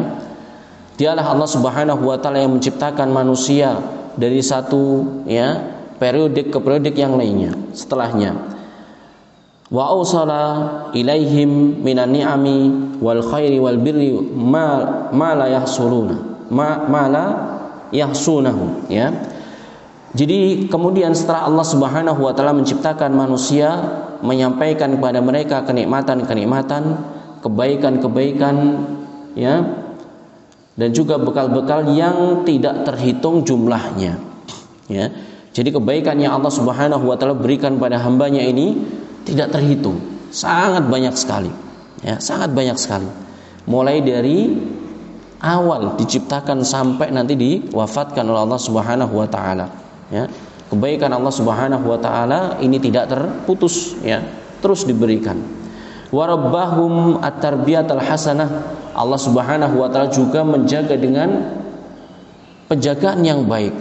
Dialah 0.94 1.26
Allah 1.34 1.50
Subhanahu 1.50 2.06
wa 2.06 2.18
taala 2.22 2.46
yang 2.46 2.54
menciptakan 2.54 3.10
manusia 3.10 3.82
dari 4.14 4.46
satu 4.46 5.06
ya 5.26 5.58
periode 5.98 6.54
ke 6.54 6.58
periode 6.62 6.94
yang 6.94 7.18
lainnya 7.18 7.58
setelahnya. 7.74 8.38
Wa 9.74 9.90
ausala 9.90 10.44
ilaihim 10.94 11.82
minan 11.82 12.14
ni'ami 12.14 12.58
wal 13.02 13.26
khairi 13.26 13.58
wal 13.58 13.82
birri 13.82 14.14
ma, 14.38 15.10
ma 15.10 15.34
la 15.34 15.50
yahsuluna 15.50 16.46
ma, 16.54 16.86
ma 16.86 17.04
la 17.10 17.26
yahsunahu 17.90 18.86
ya. 18.94 19.10
Jadi 20.14 20.70
kemudian 20.70 21.18
setelah 21.18 21.50
Allah 21.50 21.66
Subhanahu 21.66 22.22
wa 22.22 22.38
taala 22.38 22.54
menciptakan 22.54 23.18
manusia 23.18 23.82
menyampaikan 24.22 24.94
kepada 24.94 25.26
mereka 25.26 25.66
kenikmatan-kenikmatan, 25.66 27.02
kebaikan-kebaikan 27.42 28.56
ya 29.34 29.83
dan 30.74 30.90
juga 30.90 31.22
bekal-bekal 31.22 31.94
yang 31.94 32.42
tidak 32.46 32.86
terhitung 32.86 33.46
jumlahnya. 33.46 34.18
Ya. 34.90 35.06
Jadi 35.54 35.70
kebaikan 35.70 36.18
yang 36.18 36.42
Allah 36.42 36.50
Subhanahu 36.50 37.06
wa 37.06 37.16
taala 37.18 37.38
berikan 37.38 37.78
pada 37.78 38.02
hambanya 38.02 38.42
ini 38.42 38.74
tidak 39.24 39.54
terhitung, 39.54 40.02
sangat 40.34 40.90
banyak 40.90 41.14
sekali. 41.14 41.54
Ya, 42.02 42.18
sangat 42.20 42.52
banyak 42.52 42.76
sekali. 42.76 43.08
Mulai 43.70 44.04
dari 44.04 44.50
awal 45.40 45.96
diciptakan 45.96 46.66
sampai 46.66 47.14
nanti 47.14 47.38
diwafatkan 47.38 48.26
oleh 48.26 48.42
Allah 48.44 48.60
Subhanahu 48.60 49.14
wa 49.14 49.28
taala. 49.30 49.70
Ya. 50.10 50.26
Kebaikan 50.74 51.14
Allah 51.14 51.30
Subhanahu 51.30 51.86
wa 51.86 52.02
taala 52.02 52.58
ini 52.58 52.82
tidak 52.82 53.14
terputus 53.14 53.94
ya, 54.02 54.26
terus 54.58 54.90
diberikan. 54.90 55.38
Warabbahum 56.10 57.22
at-tarbiyatal 57.22 58.02
hasanah 58.02 58.50
Allah 58.94 59.18
Subhanahu 59.18 59.82
wa 59.82 59.90
taala 59.90 60.10
juga 60.14 60.46
menjaga 60.46 60.94
dengan 60.94 61.42
penjagaan 62.70 63.26
yang 63.26 63.46
baik 63.50 63.74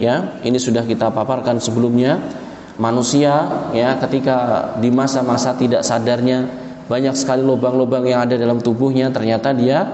ya. 0.00 0.40
Ini 0.40 0.56
sudah 0.56 0.84
kita 0.84 1.12
paparkan 1.12 1.60
sebelumnya. 1.60 2.20
Manusia 2.74 3.46
ya 3.70 3.94
ketika 4.02 4.66
di 4.82 4.90
masa-masa 4.90 5.54
tidak 5.54 5.86
sadarnya 5.86 6.50
banyak 6.90 7.14
sekali 7.14 7.46
lubang-lubang 7.46 8.02
yang 8.02 8.26
ada 8.26 8.34
dalam 8.34 8.58
tubuhnya 8.58 9.14
ternyata 9.14 9.54
dia 9.54 9.86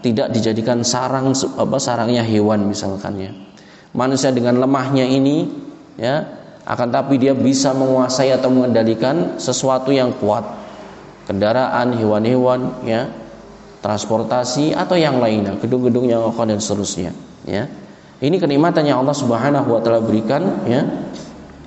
tidak 0.00 0.32
dijadikan 0.32 0.80
sarang 0.80 1.36
apa 1.36 1.76
sarangnya 1.76 2.24
hewan 2.24 2.72
misalkan 2.72 3.20
ya. 3.20 3.30
Manusia 3.92 4.32
dengan 4.32 4.56
lemahnya 4.64 5.04
ini 5.04 5.44
ya 6.00 6.24
akan 6.64 6.88
tapi 6.88 7.20
dia 7.20 7.36
bisa 7.36 7.76
menguasai 7.76 8.32
atau 8.32 8.48
mengendalikan 8.48 9.36
sesuatu 9.36 9.92
yang 9.92 10.16
kuat. 10.16 10.46
Kendaraan 11.28 11.94
hewan-hewan 12.00 12.80
ya 12.88 13.12
transportasi 13.82 14.72
atau 14.72 14.94
yang 14.94 15.18
lainnya, 15.18 15.58
gedung-gedung 15.58 16.06
yang 16.06 16.22
kokoh 16.30 16.46
dan 16.46 16.62
seterusnya, 16.62 17.10
ya. 17.44 17.66
Ini 18.22 18.38
kenikmatan 18.38 18.86
yang 18.86 19.02
Allah 19.02 19.18
Subhanahu 19.18 19.66
wa 19.66 19.82
taala 19.82 19.98
berikan 19.98 20.62
ya 20.62 20.86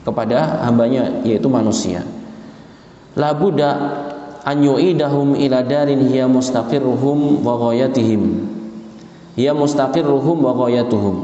kepada 0.08 0.63
hambanya 0.63 1.19
yaitu 1.28 1.51
manusia. 1.51 2.08
La 3.19 3.36
buddha 3.36 3.71
an 4.47 4.63
yu'idahum 4.63 5.36
ila 5.36 5.60
darin 5.67 6.08
hiya 6.08 6.32
mustaqirruhum 6.32 7.43
wa 7.43 7.60
ghayatihim. 7.60 8.47
Hiya 9.36 9.51
mustaqirruhum 9.51 10.39
wa 10.39 10.56
ghayatuhum. 10.56 11.15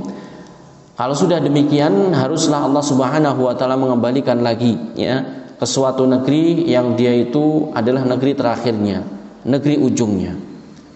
Kalau 0.99 1.15
sudah 1.15 1.39
demikian 1.39 2.11
haruslah 2.11 2.67
Allah 2.67 2.83
Subhanahu 2.83 3.47
wa 3.47 3.55
taala 3.55 3.79
mengembalikan 3.79 4.43
lagi 4.43 4.75
ya 4.99 5.47
ke 5.55 5.63
suatu 5.63 6.03
negeri 6.03 6.67
yang 6.67 6.99
dia 6.99 7.15
itu 7.15 7.71
adalah 7.71 8.03
negeri 8.03 8.35
terakhirnya, 8.35 9.07
negeri 9.47 9.79
ujungnya 9.79 10.50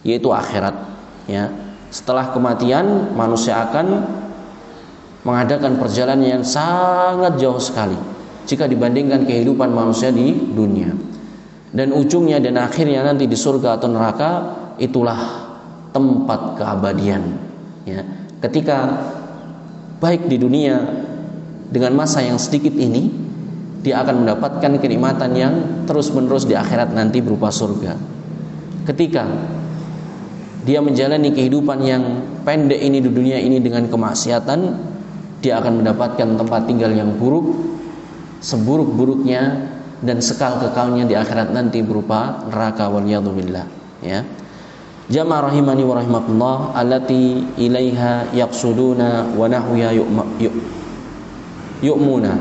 yaitu 0.06 0.30
akhirat 0.30 0.78
ya 1.26 1.50
setelah 1.90 2.30
kematian 2.36 3.18
manusia 3.18 3.58
akan 3.66 4.06
mengadakan 5.26 5.82
perjalanan 5.82 6.40
yang 6.40 6.44
sangat 6.46 7.42
jauh 7.42 7.58
sekali 7.58 7.98
jika 8.46 8.70
dibandingkan 8.70 9.26
kehidupan 9.26 9.74
manusia 9.74 10.14
di 10.14 10.32
dunia. 10.54 10.94
Dan 11.76 11.92
ujungnya 11.92 12.40
dan 12.40 12.56
akhirnya 12.62 13.04
nanti 13.04 13.28
di 13.28 13.36
surga 13.36 13.76
atau 13.76 13.90
neraka 13.92 14.32
itulah 14.80 15.18
tempat 15.92 16.56
keabadian. 16.62 17.36
Ya. 17.84 18.06
Ketika 18.40 18.96
baik 20.00 20.30
di 20.32 20.40
dunia 20.40 20.80
dengan 21.68 22.00
masa 22.00 22.24
yang 22.24 22.40
sedikit 22.40 22.72
ini 22.78 23.12
dia 23.84 24.04
akan 24.04 24.24
mendapatkan 24.24 24.72
kenikmatan 24.80 25.32
yang 25.36 25.54
terus-menerus 25.90 26.48
di 26.48 26.56
akhirat 26.56 26.96
nanti 26.96 27.20
berupa 27.20 27.52
surga. 27.52 27.98
Ketika 28.86 29.26
dia 30.66 30.82
menjalani 30.82 31.30
kehidupan 31.30 31.80
yang 31.86 32.04
pendek 32.42 32.82
ini 32.82 32.98
di 32.98 33.10
dunia 33.14 33.38
ini 33.38 33.62
dengan 33.62 33.86
kemaksiatan, 33.86 34.60
dia 35.46 35.62
akan 35.62 35.86
mendapatkan 35.86 36.26
tempat 36.42 36.62
tinggal 36.66 36.90
yang 36.90 37.14
buruk, 37.22 37.54
seburuk-buruknya 38.42 39.70
dan 40.02 40.18
sekal-kekalnya 40.18 41.06
di 41.06 41.14
akhirat 41.14 41.54
nanti 41.54 41.86
berupa 41.86 42.50
neraka 42.50 42.90
waliyadzubillah 42.90 43.66
ya. 44.02 44.26
Jamaah 45.06 45.54
rahimani 45.54 45.86
wa 45.86 46.02
rahimakumullah 46.02 46.58
allati 46.74 47.46
ilaiha 47.62 48.34
yaqsuduna 48.34 49.38
wa 49.38 49.46
nahwiha 49.46 49.94
yu'muna. 51.86 52.34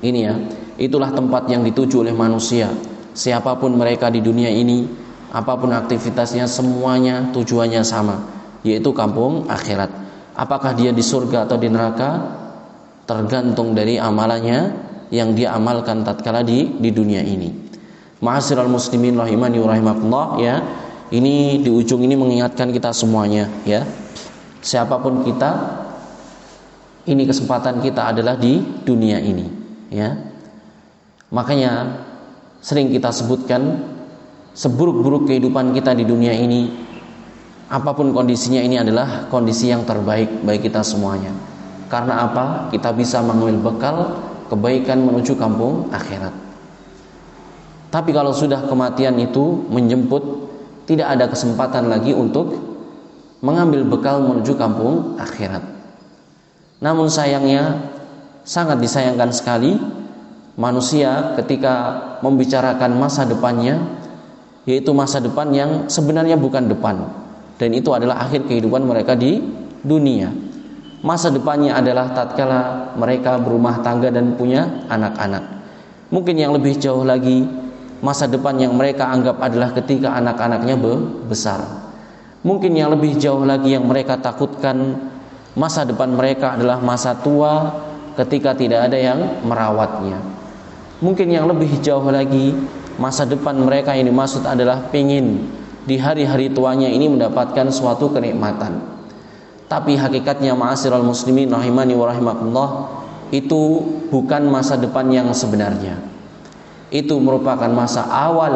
Ini 0.00 0.20
ya, 0.24 0.34
itulah 0.80 1.12
tempat 1.12 1.52
yang 1.52 1.60
dituju 1.68 2.00
oleh 2.00 2.16
manusia. 2.16 2.72
Siapa 3.12 3.60
pun 3.60 3.76
mereka 3.76 4.08
di 4.08 4.24
dunia 4.24 4.48
ini, 4.48 4.88
apa 5.30 5.52
pun 5.54 5.70
aktivitasnya 5.70 6.50
semuanya 6.50 7.30
tujuannya 7.30 7.86
sama, 7.86 8.18
yaitu 8.66 8.90
kampung 8.90 9.46
akhirat. 9.46 9.90
Apakah 10.34 10.74
dia 10.74 10.90
di 10.90 11.02
surga 11.02 11.46
atau 11.46 11.54
di 11.58 11.70
neraka 11.70 12.10
tergantung 13.06 13.74
dari 13.74 13.98
amalannya 13.98 14.90
yang 15.10 15.34
dia 15.34 15.54
amalkan 15.54 16.06
tatkala 16.06 16.42
di 16.46 16.78
di 16.78 16.90
dunia 16.94 17.22
ini. 17.22 17.50
Ma'asyiral 18.20 18.70
muslimin 18.70 19.18
rahimani 19.18 19.58
wa 19.58 19.68
rahimakumullah 19.70 20.26
ya. 20.38 20.56
Ini 21.10 21.66
di 21.66 21.70
ujung 21.74 22.06
ini 22.06 22.14
mengingatkan 22.14 22.70
kita 22.70 22.94
semuanya 22.94 23.50
ya. 23.66 23.82
Siapa 24.62 25.02
pun 25.02 25.26
kita 25.26 25.50
ini 27.10 27.26
kesempatan 27.26 27.82
kita 27.82 28.14
adalah 28.14 28.38
di 28.38 28.62
dunia 28.86 29.18
ini 29.18 29.46
ya. 29.90 30.14
Makanya 31.34 32.02
sering 32.62 32.94
kita 32.94 33.10
sebutkan 33.10 33.82
seburuk-buruk 34.54 35.30
kehidupan 35.30 35.72
kita 35.76 35.94
di 35.94 36.04
dunia 36.06 36.34
ini 36.34 36.90
apa 37.70 37.94
pun 37.94 38.10
kondisinya 38.10 38.58
ini 38.58 38.82
adalah 38.82 39.30
kondisi 39.30 39.70
yang 39.70 39.86
terbaik 39.86 40.42
bagi 40.42 40.66
kita 40.66 40.82
semuanya. 40.82 41.30
Karena 41.86 42.26
apa? 42.26 42.66
Kita 42.74 42.90
bisa 42.90 43.22
mengambil 43.22 43.70
bekal 43.70 43.96
kebaikan 44.50 45.06
menuju 45.06 45.38
kampung 45.38 45.86
akhirat. 45.94 46.34
Tapi 47.90 48.10
kalau 48.10 48.34
sudah 48.34 48.66
kematian 48.66 49.18
itu 49.22 49.66
menjemput, 49.70 50.22
tidak 50.86 51.14
ada 51.14 51.30
kesempatan 51.30 51.86
lagi 51.86 52.10
untuk 52.10 52.58
mengambil 53.42 53.86
bekal 53.86 54.18
menuju 54.22 54.58
kampung 54.58 55.14
akhirat. 55.18 55.62
Namun 56.82 57.06
sayangnya 57.06 57.86
sangat 58.42 58.82
disayangkan 58.82 59.30
sekali 59.30 59.78
manusia 60.58 61.38
ketika 61.38 62.02
membicarakan 62.22 62.98
masa 62.98 63.22
depannya 63.26 63.78
yaitu 64.70 64.94
masa 64.94 65.18
depan 65.18 65.50
yang 65.50 65.90
sebenarnya 65.90 66.38
bukan 66.38 66.70
depan 66.70 67.02
dan 67.58 67.74
itu 67.74 67.90
adalah 67.90 68.22
akhir 68.22 68.46
kehidupan 68.46 68.86
mereka 68.86 69.18
di 69.18 69.42
dunia. 69.82 70.32
Masa 71.00 71.32
depannya 71.32 71.76
adalah 71.76 72.12
tatkala 72.12 72.92
mereka 72.96 73.36
berumah 73.40 73.84
tangga 73.84 74.12
dan 74.12 74.36
punya 74.36 74.84
anak-anak. 74.88 75.44
Mungkin 76.12 76.36
yang 76.40 76.52
lebih 76.56 76.76
jauh 76.76 77.04
lagi 77.04 77.44
masa 78.00 78.28
depan 78.28 78.56
yang 78.56 78.72
mereka 78.76 79.08
anggap 79.12 79.40
adalah 79.40 79.72
ketika 79.76 80.16
anak-anaknya 80.16 80.76
besar. 81.28 81.60
Mungkin 82.40 82.72
yang 82.72 82.92
lebih 82.96 83.20
jauh 83.20 83.44
lagi 83.44 83.76
yang 83.76 83.84
mereka 83.84 84.16
takutkan 84.16 84.96
masa 85.52 85.84
depan 85.84 86.16
mereka 86.16 86.56
adalah 86.56 86.80
masa 86.80 87.12
tua 87.16 87.76
ketika 88.16 88.56
tidak 88.56 88.88
ada 88.88 88.96
yang 88.96 89.44
merawatnya. 89.44 90.16
Mungkin 91.00 91.28
yang 91.32 91.48
lebih 91.48 91.80
jauh 91.80 92.08
lagi 92.08 92.56
masa 92.96 93.28
depan 93.28 93.54
mereka 93.60 93.94
yang 93.94 94.10
dimaksud 94.10 94.42
adalah 94.42 94.90
pingin 94.90 95.46
di 95.86 96.00
hari-hari 96.00 96.50
tuanya 96.50 96.90
ini 96.90 97.06
mendapatkan 97.06 97.70
suatu 97.70 98.10
kenikmatan. 98.10 98.80
Tapi 99.70 99.94
hakikatnya 99.94 100.58
ma'asyiral 100.58 101.06
muslimin 101.06 101.46
rahimani 101.54 101.94
wa 101.94 102.10
rahimakumullah 102.10 102.70
itu 103.30 103.86
bukan 104.10 104.50
masa 104.50 104.74
depan 104.74 105.06
yang 105.14 105.30
sebenarnya. 105.30 105.94
Itu 106.90 107.22
merupakan 107.22 107.70
masa 107.70 108.10
awal 108.10 108.54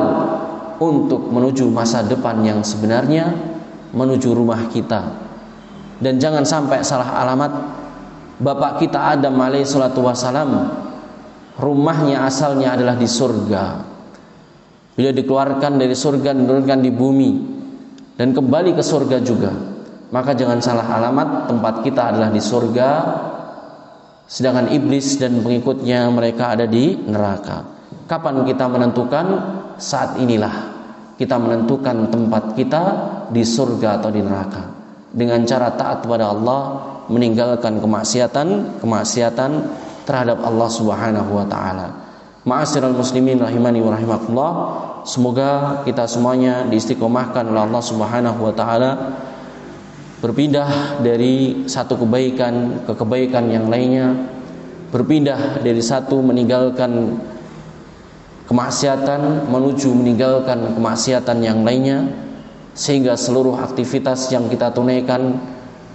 untuk 0.83 1.31
menuju 1.31 1.70
masa 1.70 2.03
depan 2.03 2.42
yang 2.42 2.66
sebenarnya 2.66 3.31
menuju 3.94 4.35
rumah 4.35 4.66
kita. 4.75 5.23
Dan 6.03 6.18
jangan 6.18 6.42
sampai 6.42 6.83
salah 6.83 7.23
alamat 7.23 7.53
Bapak 8.35 8.83
kita 8.83 9.14
Adam 9.14 9.38
alaihi 9.38 9.62
salatu 9.62 10.03
wasalam 10.03 10.66
rumahnya 11.55 12.27
asalnya 12.27 12.75
adalah 12.75 12.99
di 12.99 13.07
surga 13.07 13.94
Beliau 14.95 15.11
dikeluarkan 15.11 15.79
dari 15.79 15.95
surga 15.95 16.31
dan 16.39 16.79
di 16.79 16.91
bumi 16.95 17.31
dan 18.15 18.31
kembali 18.31 18.79
ke 18.79 18.83
surga 18.83 19.19
juga. 19.27 19.51
Maka 20.15 20.39
jangan 20.39 20.63
salah 20.63 20.87
alamat, 20.87 21.51
tempat 21.51 21.83
kita 21.83 22.15
adalah 22.15 22.31
di 22.31 22.39
surga 22.39 22.89
sedangkan 24.25 24.73
iblis 24.73 25.19
dan 25.19 25.43
pengikutnya 25.43 26.07
mereka 26.15 26.55
ada 26.55 26.71
di 26.71 26.95
neraka. 27.11 27.67
Kapan 28.07 28.47
kita 28.47 28.65
menentukan? 28.71 29.27
Saat 29.75 30.23
inilah 30.23 30.55
kita 31.19 31.35
menentukan 31.35 32.11
tempat 32.15 32.55
kita 32.55 32.83
di 33.35 33.43
surga 33.43 33.99
atau 33.99 34.11
di 34.15 34.23
neraka. 34.23 34.63
Dengan 35.11 35.43
cara 35.43 35.75
taat 35.75 36.07
kepada 36.07 36.31
Allah, 36.31 36.63
meninggalkan 37.11 37.79
kemaksiatan, 37.79 38.79
kemaksiatan 38.79 39.51
terhadap 40.07 40.43
Allah 40.43 40.69
Subhanahu 40.71 41.31
wa 41.35 41.47
taala. 41.47 42.04
Ma'asyiral 42.45 42.93
muslimin 42.93 43.41
rahimani 43.41 43.81
wa 43.81 43.97
rahimakumullah. 43.97 44.53
Semoga 45.09 45.81
kita 45.89 46.05
semuanya 46.05 46.69
diistiqomahkan 46.69 47.41
oleh 47.49 47.65
Allah 47.65 47.81
Subhanahu 47.81 48.41
wa 48.45 48.53
taala. 48.53 48.93
Berpindah 50.21 51.01
dari 51.01 51.65
satu 51.65 51.97
kebaikan 52.05 52.85
ke 52.85 52.93
kebaikan 52.93 53.49
yang 53.49 53.73
lainnya, 53.73 54.29
berpindah 54.93 55.65
dari 55.65 55.81
satu 55.81 56.21
meninggalkan 56.21 57.17
kemaksiatan 58.45 59.49
menuju 59.49 59.89
meninggalkan 59.97 60.77
kemaksiatan 60.77 61.41
yang 61.41 61.65
lainnya. 61.65 62.13
Sehingga 62.77 63.17
seluruh 63.17 63.57
aktivitas 63.57 64.29
yang 64.29 64.53
kita 64.53 64.69
tunaikan, 64.69 65.41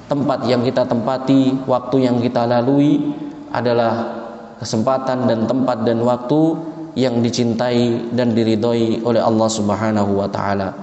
tempat 0.09 0.49
yang 0.49 0.65
kita 0.65 0.81
tempati, 0.89 1.61
waktu 1.69 2.09
yang 2.09 2.17
kita 2.17 2.49
lalui 2.49 3.13
adalah 3.53 4.18
kesempatan 4.59 5.25
dan 5.25 5.47
tempat 5.47 5.87
dan 5.87 6.03
waktu 6.03 6.59
yang 6.99 7.23
dicintai 7.23 8.11
dan 8.11 8.35
diridhoi 8.35 8.99
oleh 9.07 9.23
Allah 9.23 9.49
Subhanahu 9.49 10.19
wa 10.19 10.27
taala. 10.27 10.75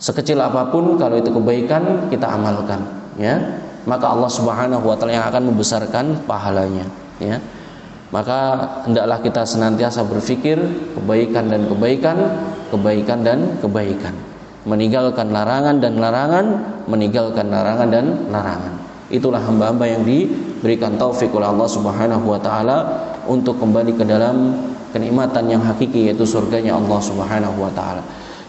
Sekecil 0.00 0.40
apa 0.40 0.72
pun 0.72 0.96
kalau 0.96 1.20
itu 1.20 1.30
kebaikan 1.30 2.08
kita 2.10 2.26
amalkan, 2.26 2.82
ya. 3.20 3.36
Maka 3.86 4.10
Allah 4.10 4.30
Subhanahu 4.32 4.84
wa 4.84 4.96
taala 4.98 5.12
yang 5.14 5.26
akan 5.28 5.54
membesarkan 5.54 6.26
pahalanya, 6.26 6.88
ya. 7.20 7.38
Maka 8.10 8.58
hendaklah 8.90 9.22
kita 9.22 9.46
senantiasa 9.46 10.02
berpikir 10.02 10.58
kebaikan 10.98 11.46
dan 11.46 11.62
kebaikan, 11.70 12.16
kebaikan 12.74 13.18
dan 13.22 13.38
kebaikan. 13.62 14.14
Meninggalkan 14.66 15.30
larangan 15.30 15.78
dan 15.78 15.94
larangan, 15.94 16.46
meninggalkan 16.90 17.46
larangan 17.54 17.88
dan 17.88 18.06
larangan. 18.34 18.74
Itulah 19.10 19.42
hamba-hamba 19.42 19.90
yang 19.90 20.06
diberikan 20.06 20.94
taufik 20.94 21.34
oleh 21.34 21.50
Allah 21.50 21.66
Subhanahu 21.66 22.30
wa 22.30 22.38
taala 22.38 22.78
untuk 23.26 23.58
kembali 23.58 23.98
ke 23.98 24.06
dalam 24.06 24.54
kenikmatan 24.94 25.50
yang 25.50 25.62
hakiki 25.66 26.10
yaitu 26.10 26.22
surganya 26.22 26.78
Allah 26.78 27.00
Subhanahu 27.02 27.58
wa 27.58 27.70
taala. 27.74 28.02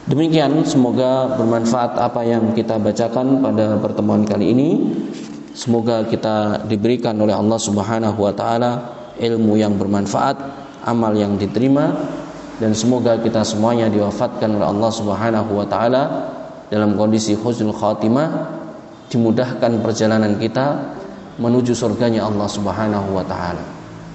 Demikian 0.05 0.61
semoga 0.65 1.33
bermanfaat 1.33 1.97
apa 1.97 2.21
yang 2.25 2.53
kita 2.53 2.77
bacakan 2.77 3.41
pada 3.41 3.77
pertemuan 3.81 4.21
kali 4.21 4.53
ini. 4.53 4.69
Semoga 5.57 6.05
kita 6.05 6.65
diberikan 6.69 7.17
oleh 7.17 7.33
Allah 7.33 7.57
Subhanahu 7.57 8.21
wa 8.21 8.33
taala 8.33 8.71
ilmu 9.17 9.57
yang 9.57 9.77
bermanfaat, 9.81 10.37
amal 10.85 11.13
yang 11.17 11.41
diterima 11.41 11.93
dan 12.61 12.77
semoga 12.77 13.17
kita 13.17 13.41
semuanya 13.41 13.89
diwafatkan 13.89 14.61
oleh 14.61 14.69
Allah 14.69 14.91
Subhanahu 14.93 15.57
wa 15.57 15.65
taala 15.65 16.03
dalam 16.69 16.93
kondisi 16.93 17.33
husnul 17.33 17.73
khatimah 17.73 18.60
dimudahkan 19.11 19.83
perjalanan 19.83 20.39
kita 20.39 20.95
menuju 21.35 21.75
surganya 21.75 22.23
Allah 22.31 22.47
Subhanahu 22.47 23.11
wa 23.11 23.23
taala. 23.27 23.59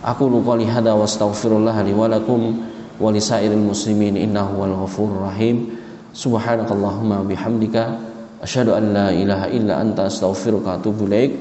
Aku 0.01 0.33
lupa 0.33 0.57
lihada 0.57 0.97
wa 0.97 1.05
astaghfirullah 1.05 1.77
li 1.85 1.93
wa 1.93 2.09
lakum 2.09 2.65
wa 2.97 3.13
lisairil 3.13 3.61
muslimin 3.61 4.17
innahu 4.17 4.65
wal 4.65 4.75
ghafurur 4.87 5.29
rahim. 5.29 5.77
Subhanakallahumma 6.17 7.29
bihamdika 7.29 8.01
asyhadu 8.41 8.73
an 8.73 8.85
la 8.97 9.09
ilaha 9.13 9.53
illa 9.53 9.85
anta 9.85 10.09
astaghfiruka 10.09 10.67
wa 10.73 10.77
atubu 10.81 11.05
ilaik. 11.05 11.37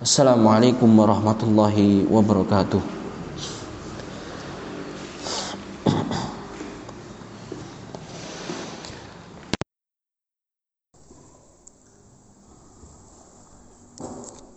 Assalamualaikum 0.00 0.88
warahmatullahi 0.88 2.08
wabarakatuh. 2.08 2.99